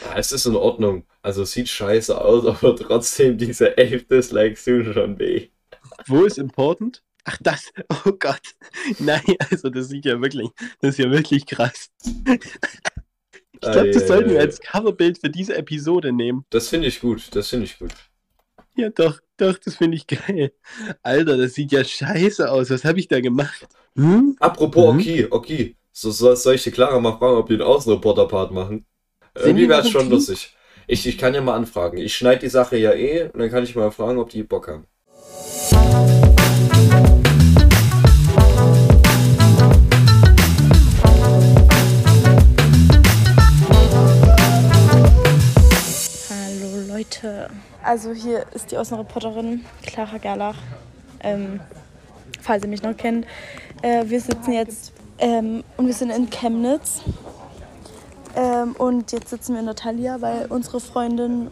Ja, 0.01 0.17
es 0.17 0.31
ist 0.31 0.45
in 0.45 0.55
Ordnung. 0.55 1.05
Also 1.21 1.43
sieht 1.45 1.69
scheiße 1.69 2.19
aus, 2.19 2.45
aber 2.63 2.75
trotzdem 2.75 3.37
diese 3.37 3.77
elf 3.77 4.07
Dislikes 4.07 4.65
tun 4.65 4.93
schon 4.93 5.19
weh. 5.19 5.49
Wo 6.07 6.25
ist 6.25 6.37
important? 6.37 7.03
Ach, 7.23 7.37
das. 7.41 7.71
Oh 8.05 8.13
Gott. 8.13 8.41
Nein, 8.99 9.21
also 9.51 9.69
das 9.69 9.89
sieht 9.89 10.05
ja 10.05 10.19
wirklich, 10.21 10.49
das 10.79 10.91
ist 10.91 10.97
ja 10.97 11.11
wirklich 11.11 11.45
krass. 11.45 11.91
Ich 13.53 13.71
glaube, 13.71 13.91
das 13.91 14.07
sollten 14.07 14.31
wir 14.31 14.39
als 14.39 14.59
Coverbild 14.59 15.19
für 15.19 15.29
diese 15.29 15.55
Episode 15.55 16.11
nehmen. 16.11 16.45
Das 16.49 16.69
finde 16.69 16.87
ich 16.87 16.99
gut, 16.99 17.35
das 17.35 17.49
finde 17.49 17.65
ich 17.65 17.77
gut. 17.77 17.93
Ja, 18.75 18.89
doch, 18.89 19.19
doch, 19.38 19.57
das 19.57 19.75
finde 19.75 19.97
ich 19.97 20.07
geil. 20.07 20.53
Alter, 21.03 21.38
das 21.38 21.53
sieht 21.53 21.71
ja 21.71 21.84
scheiße 21.84 22.49
aus. 22.49 22.69
Was 22.69 22.84
habe 22.86 22.99
ich 22.99 23.07
da 23.07 23.19
gemacht? 23.19 23.67
Hm? 23.95 24.38
Apropos 24.39 24.93
Mhm. 24.93 24.99
okay, 24.99 25.27
okay. 25.29 25.75
So, 25.91 26.10
so, 26.12 26.34
soll 26.36 26.55
ich 26.55 26.63
die 26.63 26.71
Clara 26.71 26.99
mal 26.99 27.17
fragen, 27.17 27.38
ob 27.38 27.47
die 27.47 27.53
einen 27.53 27.63
Außenreporter-Part 27.63 28.51
machen? 28.51 28.86
Sind 29.36 29.57
Irgendwie 29.57 29.69
wäre 29.69 29.81
es 29.81 29.89
schon 29.89 30.10
lustig. 30.10 30.55
Ich, 30.88 31.05
ich 31.05 31.17
kann 31.17 31.34
ja 31.34 31.41
mal 31.41 31.55
anfragen. 31.55 31.97
Ich 31.97 32.15
schneide 32.15 32.41
die 32.41 32.49
Sache 32.49 32.77
ja 32.77 32.93
eh 32.93 33.23
und 33.29 33.39
dann 33.39 33.49
kann 33.49 33.63
ich 33.63 33.75
mal 33.75 33.91
fragen, 33.91 34.19
ob 34.19 34.29
die 34.29 34.43
Bock 34.43 34.67
haben. 34.67 34.88
Also 47.91 48.13
hier 48.13 48.45
ist 48.54 48.71
die 48.71 48.77
Außenreporterin 48.77 49.65
Clara 49.86 50.17
Gerlach. 50.17 50.56
Ähm, 51.19 51.60
falls 52.39 52.63
ihr 52.63 52.69
mich 52.69 52.82
noch 52.82 52.95
kennt. 52.95 53.27
Äh, 53.82 54.06
wir 54.06 54.21
sitzen 54.21 54.54
jetzt 54.54 54.93
ähm, 55.19 55.65
und 55.75 55.88
wir 55.88 55.93
sind 55.93 56.10
in 56.10 56.30
Chemnitz. 56.30 57.01
Ähm, 58.38 58.77
und 58.77 59.12
jetzt 59.12 59.27
sitzen 59.27 59.56
wir 59.56 59.60
in 59.60 59.65
der 59.65 59.75
Thalia, 59.75 60.21
weil 60.21 60.45
unsere 60.45 60.80
Freundin, 60.80 61.51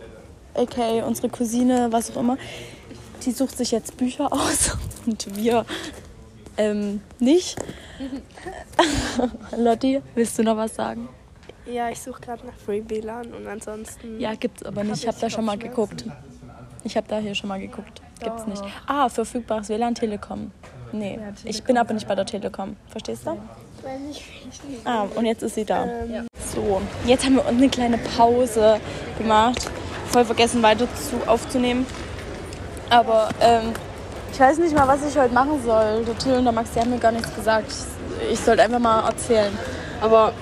aka 0.56 1.04
unsere 1.06 1.28
Cousine, 1.28 1.92
was 1.92 2.12
auch 2.12 2.22
immer, 2.22 2.38
die 3.26 3.32
sucht 3.32 3.58
sich 3.58 3.72
jetzt 3.72 3.98
Bücher 3.98 4.28
aus 4.32 4.78
und 5.06 5.36
wir 5.36 5.66
ähm, 6.56 7.02
nicht. 7.20 7.58
Lotti, 9.58 10.02
willst 10.16 10.40
du 10.40 10.44
noch 10.44 10.56
was 10.56 10.74
sagen? 10.74 11.10
Ja, 11.66 11.90
ich 11.90 12.00
suche 12.00 12.22
gerade 12.22 12.48
nach 12.48 12.56
Free 12.56 12.82
WLAN 12.88 13.34
und 13.34 13.46
ansonsten. 13.46 14.22
Ja, 14.22 14.36
gibt's 14.36 14.64
aber 14.64 14.86
nicht. 14.86 15.04
Ich 15.04 15.08
Hab 15.08 15.16
habe 15.16 15.26
da 15.26 15.30
schon 15.30 15.44
mal 15.44 15.58
geguckt. 15.58 16.06
Ich 16.84 16.96
habe 16.98 17.08
da 17.08 17.20
hier 17.20 17.36
schon 17.36 17.50
mal 17.50 17.60
geguckt. 17.60 18.02
Gibt's 18.22 18.46
nicht. 18.46 18.64
Ah, 18.88 19.10
verfügbares 19.10 19.70
WLAN 19.70 19.96
Telekom. 19.96 20.52
Nee, 20.92 21.20
ich 21.44 21.64
bin 21.64 21.78
aber 21.78 21.94
nicht 21.94 22.08
bei 22.08 22.16
der 22.16 22.26
Telekom. 22.26 22.76
Verstehst 22.88 23.26
du? 23.26 23.32
Weiß 23.32 23.38
ich 24.12 24.64
nicht. 24.64 24.86
Ah, 24.86 25.06
und 25.16 25.26
jetzt 25.26 25.44
ist 25.44 25.56
sie 25.56 25.66
da. 25.66 25.86
Ähm, 25.86 26.28
So, 26.54 26.82
jetzt 27.06 27.26
haben 27.26 27.36
wir 27.36 27.46
uns 27.46 27.58
eine 27.58 27.70
kleine 27.70 27.98
Pause 27.98 28.80
gemacht 29.18 29.70
voll 30.10 30.26
vergessen 30.26 30.62
weiter 30.62 30.88
zu, 30.96 31.28
aufzunehmen. 31.28 31.86
Aber 32.90 33.30
ähm, 33.40 33.74
ich 34.32 34.40
weiß 34.40 34.58
nicht 34.58 34.76
mal, 34.76 34.88
was 34.88 35.08
ich 35.08 35.18
heute 35.18 35.34
machen 35.34 35.62
soll. 35.64 36.04
Der 36.06 36.18
Till 36.18 36.34
und 36.34 36.44
der 36.44 36.54
Max, 36.54 36.72
die 36.72 36.80
haben 36.80 36.90
mir 36.90 36.98
gar 37.00 37.12
nichts 37.12 37.34
gesagt. 37.36 37.72
Ich 38.32 38.40
sollte 38.40 38.64
einfach 38.64 38.80
mal 38.80 39.08
erzählen. 39.08 39.56
Aber 40.02 40.34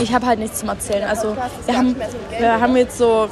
ich 0.00 0.14
habe 0.14 0.26
halt 0.26 0.38
nichts 0.38 0.60
zum 0.60 0.68
Erzählen. 0.68 1.08
Also 1.08 1.36
wir 1.66 1.76
haben, 1.76 1.96
wir 2.38 2.60
haben 2.60 2.76
jetzt 2.76 2.98
so, 2.98 3.28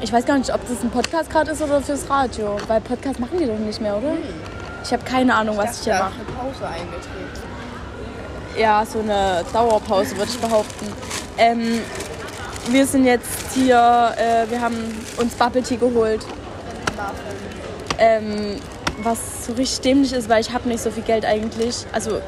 ich 0.00 0.12
weiß 0.12 0.24
gar 0.24 0.38
nicht, 0.38 0.52
ob 0.52 0.66
das 0.68 0.82
ein 0.82 0.90
Podcast 0.90 1.30
gerade 1.30 1.50
ist 1.50 1.62
oder 1.62 1.80
fürs 1.80 2.08
Radio. 2.08 2.56
Weil 2.66 2.80
Podcast 2.80 3.20
machen 3.20 3.38
die 3.38 3.46
doch 3.46 3.58
nicht 3.58 3.80
mehr, 3.80 3.96
oder? 3.96 4.12
Ich 4.84 4.92
habe 4.92 5.04
keine 5.04 5.34
Ahnung, 5.34 5.56
was 5.56 5.78
ich 5.78 5.84
hier 5.84 5.94
mache. 5.94 6.12
Pause 6.36 6.66
eingetreten. 6.66 7.52
Ja, 8.58 8.84
so 8.84 8.98
eine 9.00 9.44
Dauerpause 9.52 10.16
würde 10.16 10.30
ich 10.30 10.38
behaupten. 10.38 10.86
Ähm, 11.38 11.80
wir 12.68 12.86
sind 12.86 13.04
jetzt 13.04 13.54
hier, 13.54 14.14
äh, 14.16 14.50
wir 14.50 14.60
haben 14.60 14.76
uns 15.16 15.34
Bubble 15.34 15.62
Tea 15.62 15.76
geholt. 15.76 16.24
Ähm, 17.98 18.60
was 19.02 19.46
so 19.46 19.52
richtig 19.54 19.80
dämlich 19.80 20.12
ist, 20.12 20.28
weil 20.28 20.40
ich 20.40 20.52
habe 20.52 20.68
nicht 20.68 20.82
so 20.82 20.90
viel 20.90 21.02
Geld 21.02 21.24
eigentlich. 21.24 21.86
Also 21.92 22.20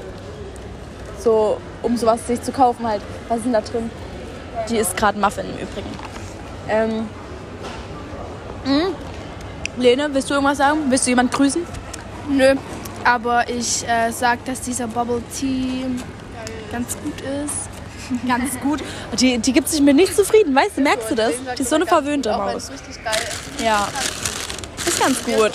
so, 1.18 1.58
um 1.84 1.96
sowas 1.96 2.26
sich 2.26 2.42
zu 2.42 2.52
kaufen 2.52 2.86
halt. 2.86 3.02
Was 3.28 3.38
ist 3.38 3.44
denn 3.44 3.52
da 3.52 3.60
drin? 3.60 3.90
Die 4.68 4.76
ist 4.76 4.96
gerade 4.96 5.18
Muffin 5.18 5.44
im 5.46 5.58
Übrigen. 5.68 5.90
Ähm, 6.68 7.08
mh. 8.64 8.86
Lene, 9.76 10.08
willst 10.12 10.30
du 10.30 10.34
irgendwas 10.34 10.58
sagen? 10.58 10.78
Willst 10.88 11.06
du 11.06 11.10
jemand 11.10 11.32
grüßen? 11.32 11.62
Nö, 12.28 12.54
aber 13.04 13.48
ich 13.48 13.86
äh, 13.86 14.10
sag, 14.10 14.44
dass 14.44 14.60
dieser 14.62 14.86
Bubble 14.86 15.22
Tea 15.38 15.86
ganz 16.72 16.96
gut 17.02 17.20
ist. 17.20 17.68
Ganz 18.28 18.60
gut. 18.60 18.80
Die, 19.18 19.38
die 19.38 19.52
gibt 19.54 19.66
sich 19.66 19.80
mit 19.80 19.96
nichts 19.96 20.16
zufrieden, 20.16 20.54
weißt 20.54 20.76
du? 20.76 20.82
Merkst 20.82 21.10
du 21.10 21.14
das? 21.14 21.32
Die 21.56 21.62
ist 21.62 21.70
so 21.70 21.76
eine 21.76 21.86
verwöhnte 21.86 22.32
Maus. 22.36 22.70
Ja. 23.64 23.88
Ist 24.86 25.00
ganz 25.00 25.24
gut. 25.24 25.52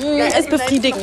Mm, 0.00 0.18
Ist 0.36 0.50
befriedigend. 0.50 1.00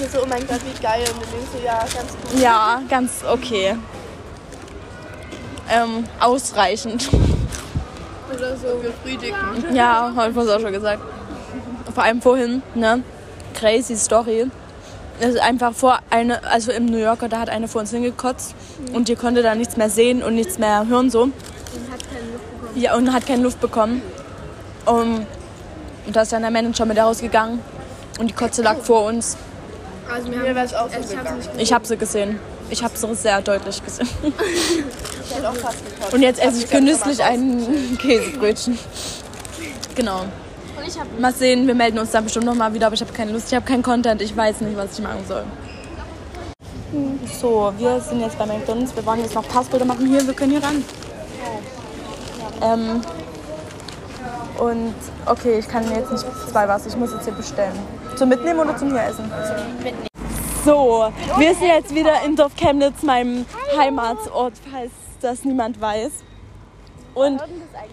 Das. 0.00 0.10
Hier 0.12 0.20
so, 0.20 0.24
oh 0.24 0.28
mein 0.28 0.46
Gott, 0.46 0.60
wie 0.64 0.82
geil. 0.82 1.04
Und 1.12 1.22
dann 1.22 1.30
denkst 1.30 1.50
du, 1.58 1.64
ja, 1.64 1.78
ganz 1.80 2.12
gut. 2.12 2.40
Ja, 2.40 2.82
ganz 2.88 3.10
okay. 3.30 3.76
Ähm, 5.70 6.04
ausreichend. 6.18 7.08
Oder 8.34 8.56
so 8.56 8.78
befriedigend. 8.82 9.74
Ja, 9.74 10.12
habe 10.14 10.28
ich 10.28 10.34
vorhin 10.34 10.52
auch 10.52 10.60
schon 10.60 10.72
gesagt. 10.72 11.02
Vor 11.94 12.02
allem 12.02 12.22
vorhin, 12.22 12.62
ne? 12.74 13.02
Crazy 13.54 13.96
Story. 13.96 14.46
Es 15.18 15.34
ist 15.34 15.40
einfach 15.40 15.74
vor 15.74 15.98
eine, 16.08 16.42
also 16.44 16.72
im 16.72 16.86
New 16.86 16.96
Yorker, 16.96 17.28
da 17.28 17.40
hat 17.40 17.50
eine 17.50 17.68
vor 17.68 17.82
uns 17.82 17.90
hingekotzt 17.90 18.54
und 18.94 19.08
die 19.08 19.16
konnte 19.16 19.42
da 19.42 19.54
nichts 19.54 19.76
mehr 19.76 19.90
sehen 19.90 20.22
und 20.22 20.34
nichts 20.34 20.58
mehr 20.58 20.86
hören 20.86 21.10
so. 21.10 21.28
Ja, 22.74 22.96
und 22.96 23.12
hat 23.12 23.26
keine 23.26 23.42
Luft 23.42 23.60
bekommen. 23.60 24.00
Um, 24.86 25.26
und 26.06 26.16
da 26.16 26.22
ist 26.22 26.32
dann 26.32 26.40
der 26.40 26.50
Manager 26.50 26.86
mit 26.86 26.96
rausgegangen 26.96 27.58
und 28.18 28.30
die 28.30 28.34
Kotze 28.34 28.62
lag 28.62 28.78
vor 28.78 29.04
uns. 29.04 29.36
Also 30.12 30.28
mir 30.28 30.42
wäre 30.42 30.64
es 30.64 30.74
auch 30.74 30.88
so 30.90 31.16
gegangen. 31.16 31.40
Ich 31.58 31.72
habe 31.72 31.86
sie 31.86 31.96
gesehen. 31.96 32.40
Ich 32.70 32.82
habe 32.82 32.96
sie 32.96 33.14
sehr 33.14 33.40
deutlich 33.42 33.82
gesehen. 33.84 34.08
Ich 35.30 35.36
hätte 35.36 35.48
auch 35.48 35.54
fast 35.54 35.78
gekotzt. 35.84 36.12
Und 36.12 36.22
jetzt 36.22 36.42
esse 36.42 36.58
ich 36.58 36.68
genüsslich 36.68 37.22
ein 37.22 37.96
Käsebrötchen. 37.98 38.76
Genau. 39.94 40.24
Mal 41.20 41.32
sehen, 41.32 41.68
wir 41.68 41.74
melden 41.76 42.00
uns 42.00 42.10
dann 42.10 42.24
bestimmt 42.24 42.46
nochmal 42.46 42.74
wieder, 42.74 42.86
aber 42.86 42.94
ich 42.94 43.00
habe 43.00 43.12
keine 43.12 43.30
Lust, 43.30 43.46
ich 43.46 43.54
habe 43.54 43.64
keinen 43.64 43.84
Content, 43.84 44.20
ich 44.22 44.36
weiß 44.36 44.60
nicht, 44.62 44.76
was 44.76 44.98
ich 44.98 45.04
machen 45.04 45.24
soll. 45.28 45.44
So, 47.40 47.72
wir 47.78 48.00
sind 48.00 48.20
jetzt 48.22 48.36
bei 48.36 48.46
McDonalds, 48.46 48.96
wir 48.96 49.06
wollen 49.06 49.20
jetzt 49.20 49.36
noch 49.36 49.46
Passbilder 49.46 49.84
machen. 49.84 50.08
Hier, 50.08 50.26
wir 50.26 50.34
können 50.34 50.50
hier 50.50 50.64
ran. 50.64 50.84
Ähm, 52.62 53.00
und 54.58 54.94
okay, 55.26 55.60
ich 55.60 55.68
kann 55.68 55.88
jetzt 55.94 56.10
nicht 56.10 56.26
zwei 56.50 56.66
was, 56.66 56.86
ich 56.86 56.96
muss 56.96 57.12
jetzt 57.12 57.24
hier 57.24 57.34
bestellen. 57.34 57.78
Zum 58.20 58.28
Mitnehmen 58.28 58.60
oder 58.60 58.76
zum 58.76 58.90
hier 58.90 59.02
essen? 59.02 59.32
So, 60.62 61.10
wir 61.38 61.54
sind 61.54 61.68
jetzt 61.68 61.94
wieder 61.94 62.22
in 62.26 62.36
Dorf 62.36 62.54
Chemnitz, 62.54 63.02
meinem 63.02 63.46
Heimatsort, 63.78 64.52
falls 64.70 64.90
das 65.22 65.42
niemand 65.46 65.80
weiß. 65.80 66.10
Und 67.14 67.40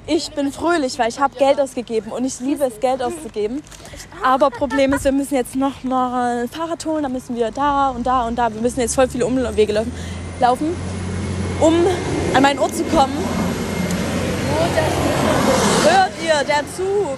ich 0.05 0.29
bin 0.31 0.51
fröhlich, 0.51 0.99
weil 0.99 1.07
ich 1.07 1.21
habe 1.21 1.33
Geld 1.37 1.61
ausgegeben 1.61 2.11
und 2.11 2.25
ich 2.25 2.41
liebe 2.41 2.65
es, 2.65 2.77
Geld 2.81 3.01
auszugeben. 3.01 3.63
Aber 4.21 4.49
Problem 4.49 4.91
ist, 4.91 5.05
wir 5.05 5.13
müssen 5.13 5.33
jetzt 5.33 5.55
noch 5.55 5.85
mal 5.85 6.41
ein 6.41 6.49
Fahrrad 6.49 6.85
holen, 6.85 7.03
dann 7.03 7.13
müssen 7.13 7.37
wir 7.37 7.49
da 7.51 7.91
und 7.91 8.05
da 8.05 8.27
und 8.27 8.35
da. 8.35 8.53
Wir 8.53 8.59
müssen 8.59 8.81
jetzt 8.81 8.95
voll 8.95 9.07
viele 9.07 9.25
Umwege 9.25 9.71
laufen, 9.71 9.93
laufen 10.41 10.75
um 11.61 11.73
an 12.33 12.43
meinen 12.43 12.59
Ort 12.59 12.75
zu 12.75 12.83
kommen. 12.83 13.17
Hört 15.85 16.11
ihr, 16.21 16.43
der 16.45 16.63
Zug? 16.75 17.17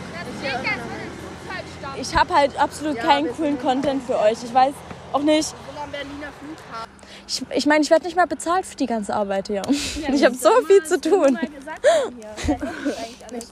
Ich 2.00 2.16
habe 2.16 2.34
halt 2.34 2.58
absolut 2.60 2.98
keinen 2.98 3.32
coolen 3.36 3.60
Content 3.60 4.04
für 4.04 4.18
euch. 4.20 4.44
Ich 4.44 4.54
weiß 4.54 4.74
auch 5.14 5.22
nicht. 5.22 5.54
Ich, 7.28 7.44
ich 7.56 7.66
meine, 7.66 7.84
ich 7.84 7.90
werde 7.90 8.06
nicht 8.06 8.16
mal 8.16 8.28
bezahlt 8.28 8.66
für 8.66 8.76
die 8.76 8.86
ganze 8.86 9.14
Arbeit 9.16 9.48
hier. 9.48 9.62
ich 10.14 10.24
habe 10.26 10.36
so 10.36 10.50
viel 10.68 10.84
zu 10.84 11.00
tun. 11.00 11.38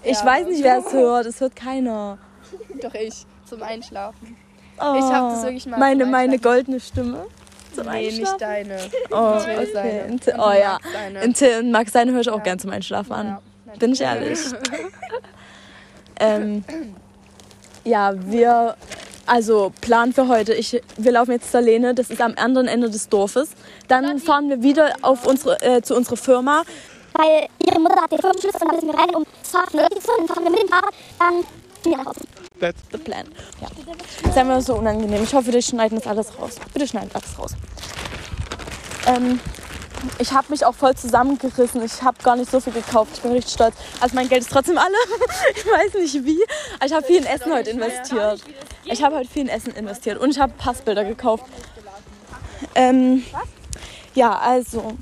Ich 0.04 0.24
weiß 0.26 0.48
nicht, 0.48 0.64
wer 0.64 0.80
es 0.80 0.92
hört. 0.92 1.26
Es 1.28 1.40
hört 1.40 1.56
keiner. 1.56 2.18
Doch 2.82 2.94
ich, 2.96 3.26
zum 3.46 3.62
Einschlafen. 3.62 4.36
Oh, 4.80 4.96
Ich 4.98 5.04
hab 5.04 5.30
das 5.30 5.44
wirklich 5.44 5.66
mal 5.68 5.78
Meine, 5.80 6.06
meine 6.06 6.40
goldene 6.40 6.80
Stimme. 6.80 7.26
Zum 7.76 7.86
Nee, 7.86 8.08
Einschlafen? 8.08 8.22
nicht 8.22 8.42
deine. 8.42 8.78
Oh, 9.12 9.36
okay. 9.36 10.02
In 10.08 10.20
Oh 10.40 10.52
ja. 10.52 10.80
In 11.22 11.34
Till 11.34 11.60
und 11.60 11.72
Max 11.72 11.92
seine 11.94 12.12
höre 12.12 12.22
ich 12.22 12.30
auch 12.30 12.42
gern 12.42 12.58
zum 12.58 12.72
Einschlafen 12.72 13.12
an. 13.14 13.38
Bin 13.78 13.94
ich 13.94 14.02
ehrlich. 14.02 14.40
ähm, 16.20 16.64
ja, 17.88 18.14
wir, 18.16 18.76
also 19.26 19.72
Plan 19.82 20.14
für 20.14 20.28
heute. 20.28 20.54
Ich, 20.54 20.82
wir 20.98 21.12
laufen 21.12 21.32
jetzt 21.32 21.52
zur 21.52 21.62
Lene, 21.62 21.96
das 21.96 22.10
ist 22.10 22.22
am 22.22 22.34
anderen 22.36 22.68
Ende 22.68 22.90
des 22.90 23.10
Dorfes. 23.10 23.50
Dann 23.88 24.20
fahren 24.20 24.50
wir 24.50 24.62
wieder 24.62 24.94
auf 25.02 25.26
unsere, 25.26 25.62
äh, 25.62 25.82
zu 25.82 25.96
unserer 25.96 26.18
Firma. 26.18 26.64
weil 27.14 27.48
ihre 27.66 27.80
Mutter 27.80 28.02
hat 28.02 28.12
den 28.12 28.20
Firmenschlüssel 28.20 28.62
und 28.62 28.68
dann 28.68 28.76
müssen 28.76 28.88
wir 28.90 29.00
rein, 29.00 29.16
um 29.16 29.26
zu 29.42 29.58
holen. 29.58 29.88
Dann 29.90 30.28
fahren 30.28 30.44
wir 30.44 30.52
mit 30.52 30.62
dem 30.62 30.70
Fahrrad, 30.70 30.94
dann 31.20 31.34
sind 31.84 31.92
wir 31.92 31.98
nach 31.98 32.06
Hause. 32.06 32.20
That's 32.60 32.82
the 32.92 32.98
plan. 32.98 33.26
Ja. 33.62 33.68
Das 34.24 34.32
ist 34.32 34.38
einfach 34.38 34.62
so 34.62 34.76
unangenehm. 34.76 35.24
Ich 35.24 35.34
hoffe, 35.34 35.52
die 35.52 35.62
schneiden 35.62 35.98
das 36.00 36.08
alles 36.08 36.28
raus. 36.40 36.56
Bitte 36.74 36.88
schneidet 36.88 37.16
alles 37.16 37.40
raus. 37.40 37.52
Ähm, 39.08 39.40
ich 40.20 40.32
habe 40.34 40.48
mich 40.50 40.66
auch 40.66 40.76
voll 40.76 40.96
zusammengerissen. 40.96 41.84
Ich 41.84 42.02
habe 42.02 42.18
gar 42.24 42.36
nicht 42.36 42.50
so 42.50 42.60
viel 42.60 42.74
gekauft. 42.74 43.12
Ich 43.16 43.22
bin 43.22 43.32
richtig 43.32 43.54
stolz. 43.54 43.76
Also 44.00 44.16
mein 44.16 44.30
Geld 44.30 44.42
ist 44.42 44.52
trotzdem 44.52 44.78
alle. 44.78 44.96
ich 45.56 45.66
weiß 45.66 45.94
nicht 45.96 46.26
wie. 46.26 46.40
Aber 46.76 46.86
ich 46.86 46.94
habe 46.94 47.06
viel 47.06 47.18
in 47.18 47.26
Essen 47.26 47.54
heute 47.54 47.72
investiert. 47.72 48.42
Ich 48.86 49.04
habe 49.04 49.16
heute 49.16 49.30
viel 49.30 49.44
in 49.44 49.50
Essen 49.50 49.74
investiert. 49.74 50.20
Und 50.20 50.32
ich 50.32 50.40
habe 50.40 50.54
Passbilder 50.58 51.04
gekauft. 51.04 51.46
Ähm, 52.76 53.24
ja, 54.14 54.38
also. 54.38 54.94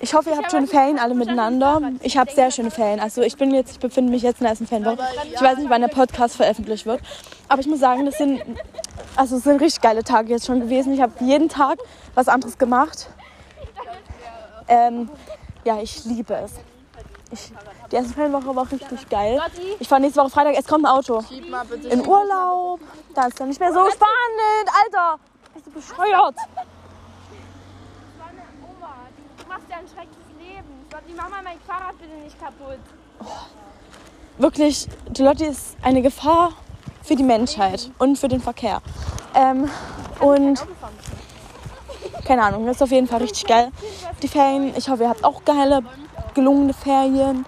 Ich 0.00 0.14
hoffe, 0.14 0.30
ihr 0.30 0.36
habt 0.36 0.50
schöne 0.50 0.66
Ferien 0.66 0.98
alle 0.98 1.14
miteinander. 1.14 1.80
Ich 2.02 2.16
habe 2.16 2.30
sehr 2.32 2.50
schöne 2.50 2.72
Ferien. 2.72 2.98
Also 2.98 3.22
ich 3.22 3.36
bin 3.36 3.54
jetzt, 3.54 3.72
ich 3.72 3.78
befinde 3.78 4.10
mich 4.10 4.22
jetzt 4.22 4.40
in 4.40 4.44
der 4.44 4.50
ersten 4.50 4.66
Ferienwoche. 4.66 4.98
Ich 5.32 5.40
weiß 5.40 5.58
nicht, 5.58 5.70
wann 5.70 5.80
der 5.80 5.88
Podcast 5.88 6.36
veröffentlicht 6.36 6.86
wird. 6.86 7.00
Aber 7.48 7.60
ich 7.60 7.68
muss 7.68 7.78
sagen, 7.78 8.04
das 8.04 8.18
sind, 8.18 8.42
also 9.14 9.36
es 9.36 9.44
sind 9.44 9.60
richtig 9.60 9.80
geile 9.80 10.02
Tage 10.02 10.30
jetzt 10.30 10.46
schon 10.46 10.60
gewesen. 10.60 10.92
Ich 10.92 11.00
habe 11.00 11.12
jeden 11.20 11.48
Tag 11.48 11.78
was 12.14 12.26
anderes 12.26 12.58
gemacht. 12.58 13.08
Ähm, 14.72 15.10
ja, 15.64 15.78
ich 15.82 16.02
liebe 16.06 16.34
es. 16.34 16.52
Ich, 17.30 17.52
die 17.90 17.96
erste 17.96 18.14
Ferienwoche 18.14 18.56
war 18.56 18.70
richtig 18.72 19.06
geil. 19.10 19.38
Ich 19.78 19.86
fahre 19.86 20.00
nächste 20.00 20.20
Woche 20.20 20.30
Freitag, 20.30 20.54
es 20.58 20.66
kommt 20.66 20.86
ein 20.86 20.90
Auto. 20.90 21.22
In 21.90 22.06
Urlaub. 22.06 22.80
Da 23.14 23.26
ist 23.26 23.38
dann 23.38 23.48
nicht 23.48 23.60
mehr 23.60 23.72
so 23.72 23.80
spannend. 23.90 24.68
Alter, 24.82 25.18
bist 25.52 25.66
du 25.66 25.70
bescheuert? 25.72 26.36
Machst 29.46 29.66
ja 29.68 29.76
ein 29.76 29.88
schreckliches 29.88 30.32
Leben. 30.38 30.86
Die 31.06 31.12
mach 31.14 31.28
mal 31.28 31.42
mein 31.42 31.60
Fahrrad 31.66 31.98
bitte 31.98 32.14
nicht 32.14 32.40
kaputt. 32.40 32.78
wirklich, 34.38 34.88
die 35.10 35.22
Lotti 35.22 35.44
ist 35.44 35.76
eine 35.82 36.00
Gefahr 36.00 36.52
für 37.02 37.16
die 37.16 37.22
Menschheit 37.22 37.90
und 37.98 38.18
für 38.18 38.28
den 38.28 38.40
Verkehr. 38.40 38.80
Ähm, 39.34 39.68
und 40.20 40.64
keine 42.32 42.44
Ahnung, 42.44 42.64
das 42.64 42.76
ist 42.76 42.82
auf 42.82 42.90
jeden 42.90 43.06
Fall 43.06 43.20
richtig 43.20 43.44
geil. 43.44 43.70
Die 44.22 44.28
Ferien, 44.28 44.72
ich 44.74 44.88
hoffe, 44.88 45.02
ihr 45.02 45.10
habt 45.10 45.22
auch 45.22 45.44
geile, 45.44 45.82
gelungene 46.32 46.72
Ferien. 46.72 47.44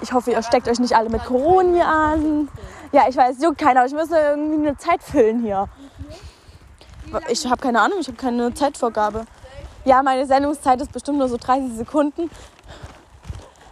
Ich 0.00 0.10
hoffe, 0.10 0.30
ihr 0.30 0.42
steckt 0.42 0.66
euch 0.68 0.78
nicht 0.78 0.96
alle 0.96 1.10
mit 1.10 1.22
Corona 1.22 2.12
an. 2.14 2.48
Ja, 2.92 3.02
ich 3.10 3.14
weiß, 3.14 3.42
juckt 3.42 3.58
keiner, 3.58 3.80
aber 3.80 3.88
ich 3.88 3.92
muss 3.92 4.10
irgendwie 4.10 4.68
eine 4.68 4.78
Zeit 4.78 5.02
füllen 5.02 5.42
hier. 5.42 5.68
Ich 7.28 7.44
habe 7.44 7.60
keine 7.60 7.78
Ahnung, 7.78 7.98
ich 8.00 8.06
habe 8.06 8.16
keine 8.16 8.54
Zeitvorgabe. 8.54 9.26
Ja, 9.84 10.02
meine 10.02 10.24
Sendungszeit 10.24 10.80
ist 10.80 10.92
bestimmt 10.92 11.18
nur 11.18 11.28
so 11.28 11.36
30 11.36 11.76
Sekunden. 11.76 12.30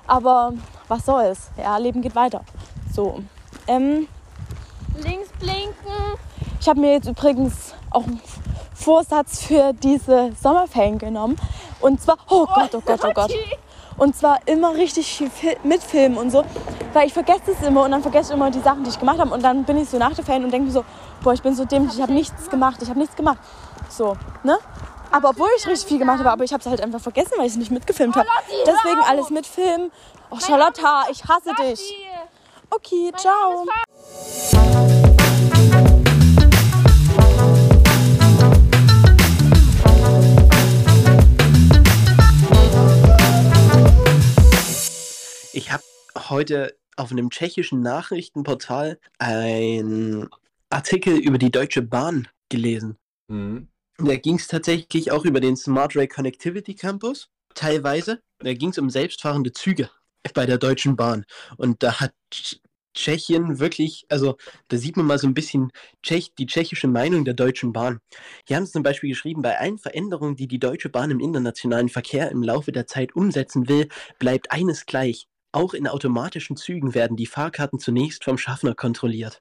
Aber 0.07 0.53
was 0.89 1.07
soll's? 1.07 1.49
Ja, 1.57 1.79
Leben 1.79 2.03
geht 2.03 2.15
weiter. 2.15 2.43
So. 2.95 3.23
Ähm, 3.67 4.09
Links 5.03 5.31
blinken. 5.39 6.19
ich 6.61 6.69
habe 6.69 6.81
mir 6.81 6.93
jetzt 6.93 7.09
übrigens 7.09 7.75
auch 7.89 8.05
Vorsatz 8.85 9.43
für 9.43 9.73
diese 9.73 10.33
Sommerferien 10.41 10.99
genommen. 10.99 11.37
Und 11.81 12.03
zwar, 12.03 12.19
oh 12.29 12.47
Gott, 12.47 12.75
oh 12.75 12.83
Gott, 12.85 13.01
oh 13.03 13.13
Gott. 13.15 13.33
Und 13.97 14.17
zwar 14.17 14.39
immer 14.47 14.75
richtig 14.75 15.07
viel 15.07 15.31
Fil- 15.31 15.57
mitfilmen 15.63 16.19
und 16.19 16.31
so. 16.31 16.45
Weil 16.93 17.07
ich 17.07 17.15
vergesse 17.15 17.53
es 17.53 17.67
immer 17.67 17.85
und 17.85 17.93
dann 17.93 18.03
vergesse 18.03 18.33
ich 18.33 18.37
immer 18.37 18.51
die 18.51 18.61
Sachen, 18.61 18.85
die 18.85 18.91
ich 18.91 18.99
gemacht 18.99 19.19
habe. 19.19 19.33
Und 19.33 19.43
dann 19.43 19.65
bin 19.65 19.79
ich 19.79 19.89
so 19.89 19.99
nach 19.99 20.13
der 20.15 20.25
Ferien 20.25 20.45
und 20.45 20.51
denke 20.51 20.67
mir 20.67 20.73
so, 20.73 20.85
boah, 21.23 21.33
ich 21.33 21.43
bin 21.43 21.55
so 21.55 21.65
dämlich, 21.65 21.95
ich 21.95 22.03
habe 22.03 22.13
nichts 22.13 22.51
gemacht, 22.51 22.83
ich 22.83 22.89
habe 22.89 22.99
nichts 22.99 23.17
gemacht. 23.17 23.39
So, 23.89 24.17
ne? 24.43 24.59
Aber 25.11 25.31
obwohl 25.31 25.49
ich 25.57 25.67
richtig 25.67 25.89
viel 25.89 25.99
gemacht 25.99 26.19
habe, 26.19 26.31
aber 26.31 26.45
ich 26.45 26.53
habe 26.53 26.61
es 26.61 26.67
halt 26.67 26.81
einfach 26.81 27.01
vergessen, 27.01 27.33
weil 27.37 27.47
ich 27.47 27.53
es 27.53 27.59
nicht 27.59 27.71
mitgefilmt 27.71 28.17
habe. 28.17 28.27
Deswegen 28.67 29.01
alles 29.09 29.31
mitfilmen. 29.31 29.93
Oh, 30.31 30.39
Charlotta, 30.41 31.05
ich 31.11 31.25
hasse 31.25 31.51
dich. 31.63 31.97
Okay, 32.71 33.13
ciao. 33.17 33.65
Heute 46.31 46.77
auf 46.97 47.11
einem 47.11 47.31
tschechischen 47.31 47.81
Nachrichtenportal 47.81 48.99
einen 49.19 50.29
Artikel 50.71 51.17
über 51.17 51.39
die 51.39 51.51
Deutsche 51.51 51.83
Bahn 51.83 52.29
gelesen. 52.49 52.97
Mhm. 53.29 53.69
Da 53.99 54.17
ging 54.17 54.37
es 54.37 54.49
tatsächlich 54.49 55.13
auch 55.13 55.25
über 55.25 55.41
den 55.41 55.57
Smart 55.57 55.97
Rail 55.97 56.09
Connectivity 56.09 56.75
Campus, 56.75 57.31
teilweise. 57.55 58.21
Da 58.39 58.53
ging 58.55 58.71
es 58.71 58.79
um 58.79 58.91
selbstfahrende 58.91 59.53
Züge 59.53 59.91
bei 60.35 60.47
der 60.47 60.59
Deutschen 60.59 60.97
Bahn. 60.97 61.25
Und 61.57 61.83
da 61.83 62.01
hat 62.01 62.13
Tsch- 62.33 62.59
Tschechien 62.95 63.59
wirklich, 63.59 64.07
also 64.09 64.37
da 64.69 64.77
sieht 64.77 64.97
man 64.97 65.07
mal 65.07 65.19
so 65.19 65.27
ein 65.27 65.35
bisschen 65.35 65.73
Tschech, 66.03 66.33
die 66.39 66.47
tschechische 66.47 66.87
Meinung 66.89 67.25
der 67.25 67.35
Deutschen 67.35 67.73
Bahn. 67.73 67.99
Hier 68.47 68.57
haben 68.57 68.67
sie 68.67 68.73
zum 68.73 68.83
Beispiel 68.83 69.11
geschrieben, 69.11 69.43
bei 69.43 69.59
allen 69.59 69.79
Veränderungen, 69.79 70.37
die 70.37 70.47
die 70.47 70.61
Deutsche 70.61 70.89
Bahn 70.89 71.11
im 71.11 71.21
internationalen 71.21 71.89
Verkehr 71.89 72.31
im 72.31 72.43
Laufe 72.43 72.73
der 72.73 72.87
Zeit 72.87 73.15
umsetzen 73.17 73.69
will, 73.69 73.89
bleibt 74.19 74.53
eines 74.53 74.87
gleich. 74.87 75.27
Auch 75.55 75.73
in 75.73 75.87
automatischen 75.87 76.57
Zügen 76.57 76.95
werden 76.95 77.17
die 77.17 77.27
Fahrkarten 77.27 77.79
zunächst 77.79 78.25
vom 78.25 78.39
Schaffner 78.39 78.75
kontrolliert. 78.75 79.41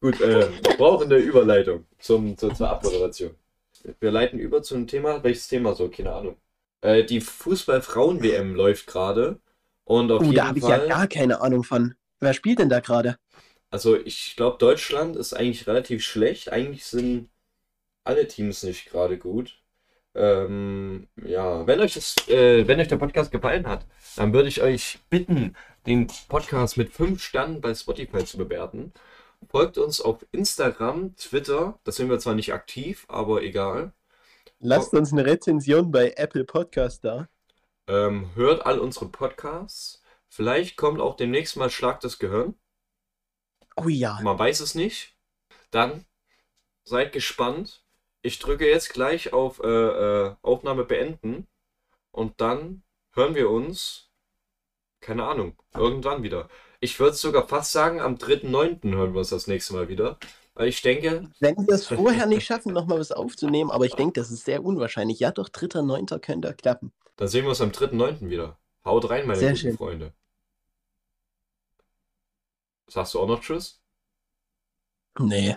Gut, 0.00 0.20
äh, 0.20 0.50
wir 0.50 0.76
brauchen 0.76 1.04
eine 1.04 1.18
Überleitung 1.22 1.86
zum, 2.00 2.36
zur, 2.36 2.52
zur 2.54 2.68
Abmoderation. 2.68 3.36
Wir 4.00 4.10
leiten 4.10 4.40
über 4.40 4.64
zum 4.64 4.88
Thema. 4.88 5.22
Welches 5.22 5.46
Thema 5.46 5.74
so? 5.74 5.88
Keine 5.88 6.12
Ahnung. 6.12 6.36
Äh, 6.80 7.04
die 7.04 7.20
Fußball-Frauen-WM 7.20 8.56
läuft 8.56 8.88
gerade. 8.88 9.38
Und 9.84 10.10
auf 10.10 10.22
Oh, 10.22 10.24
jeden 10.24 10.34
da 10.34 10.48
habe 10.48 10.58
ich 10.58 10.66
ja 10.66 10.86
gar 10.86 11.06
keine 11.06 11.40
Ahnung 11.40 11.62
von. 11.62 11.94
Wer 12.18 12.34
spielt 12.34 12.58
denn 12.58 12.68
da 12.68 12.80
gerade? 12.80 13.16
Also 13.70 13.96
ich 13.96 14.34
glaube, 14.34 14.58
Deutschland 14.58 15.14
ist 15.14 15.34
eigentlich 15.34 15.68
relativ 15.68 16.02
schlecht. 16.02 16.50
Eigentlich 16.50 16.84
sind 16.84 17.28
alle 18.02 18.26
Teams 18.26 18.64
nicht 18.64 18.86
gerade 18.86 19.18
gut. 19.18 19.62
Ähm, 20.14 21.08
ja, 21.24 21.66
wenn 21.66 21.80
euch 21.80 21.94
das, 21.94 22.16
äh, 22.28 22.66
wenn 22.68 22.80
euch 22.80 22.88
der 22.88 22.98
Podcast 22.98 23.32
gefallen 23.32 23.66
hat, 23.66 23.86
dann 24.16 24.32
würde 24.32 24.48
ich 24.48 24.62
euch 24.62 25.00
bitten, 25.10 25.56
den 25.86 26.06
Podcast 26.28 26.76
mit 26.76 26.92
5 26.92 27.22
Sternen 27.22 27.60
bei 27.60 27.74
Spotify 27.74 28.24
zu 28.24 28.38
bewerten. 28.38 28.92
Folgt 29.50 29.76
uns 29.76 30.00
auf 30.00 30.24
Instagram, 30.32 31.16
Twitter. 31.16 31.78
Da 31.84 31.92
sind 31.92 32.08
wir 32.08 32.18
zwar 32.18 32.34
nicht 32.34 32.52
aktiv, 32.54 33.04
aber 33.08 33.42
egal. 33.42 33.92
Lasst 34.60 34.94
uns 34.94 35.12
eine 35.12 35.26
Rezension 35.26 35.90
bei 35.90 36.14
Apple 36.16 36.44
Podcast 36.44 37.04
da. 37.04 37.28
Ähm, 37.86 38.30
hört 38.34 38.64
all 38.64 38.78
unsere 38.78 39.08
Podcasts. 39.08 40.02
Vielleicht 40.28 40.76
kommt 40.76 41.00
auch 41.00 41.16
demnächst 41.16 41.56
mal 41.56 41.70
Schlag 41.70 42.00
das 42.00 42.18
Gehirn. 42.18 42.54
Oh 43.76 43.88
ja. 43.88 44.18
Man 44.22 44.38
weiß 44.38 44.60
es 44.60 44.74
nicht. 44.74 45.16
Dann 45.70 46.06
seid 46.84 47.12
gespannt. 47.12 47.83
Ich 48.24 48.38
drücke 48.38 48.66
jetzt 48.66 48.88
gleich 48.94 49.34
auf 49.34 49.60
äh, 49.62 49.68
äh, 49.68 50.34
Aufnahme 50.40 50.84
beenden. 50.84 51.46
Und 52.10 52.40
dann 52.40 52.82
hören 53.12 53.34
wir 53.34 53.50
uns, 53.50 54.08
keine 55.02 55.24
Ahnung, 55.24 55.58
irgendwann 55.74 56.22
wieder. 56.22 56.48
Ich 56.80 56.98
würde 56.98 57.14
sogar 57.16 57.46
fast 57.46 57.72
sagen, 57.72 58.00
am 58.00 58.14
3.9. 58.14 58.94
hören 58.94 59.12
wir 59.12 59.18
uns 59.18 59.28
das 59.28 59.46
nächste 59.46 59.74
Mal 59.74 59.88
wieder. 59.88 60.18
Weil 60.54 60.68
ich 60.68 60.80
denke, 60.80 61.30
Wenn 61.38 61.54
wir 61.66 61.74
es 61.74 61.86
vorher 61.88 62.24
nicht 62.24 62.46
schaffen, 62.46 62.72
nochmal 62.72 62.98
was 62.98 63.12
aufzunehmen, 63.12 63.70
aber 63.70 63.84
ich 63.84 63.94
denke, 63.94 64.18
das 64.18 64.30
ist 64.30 64.46
sehr 64.46 64.64
unwahrscheinlich. 64.64 65.18
Ja, 65.20 65.30
doch, 65.30 65.50
3.9. 65.50 66.18
könnte 66.20 66.54
klappen. 66.54 66.94
dann 67.16 67.28
sehen 67.28 67.44
wir 67.44 67.50
uns 67.50 67.60
am 67.60 67.72
3.9. 67.72 68.30
wieder. 68.30 68.56
Haut 68.86 69.10
rein, 69.10 69.26
meine 69.26 69.38
Sehr 69.38 69.50
guten 69.50 69.60
schön. 69.60 69.76
Freunde. 69.76 70.12
Sagst 72.86 73.12
du 73.12 73.20
auch 73.20 73.28
noch 73.28 73.40
Tschüss? 73.42 73.82
Nee. 75.18 75.56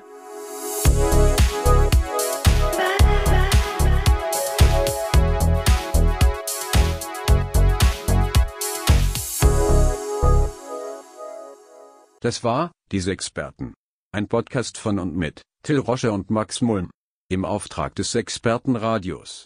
Das 12.20 12.44
war 12.44 12.72
Diese 12.92 13.12
Experten. 13.12 13.76
Ein 14.12 14.28
Podcast 14.28 14.80
von 14.80 14.98
und 14.98 15.16
mit 15.16 15.44
Till 15.62 15.78
Rosche 15.78 16.12
und 16.12 16.32
Max 16.32 16.62
Mulm. 16.62 16.90
Im 17.30 17.46
Auftrag 17.46 17.94
des 17.94 18.16
Expertenradios. 18.16 19.46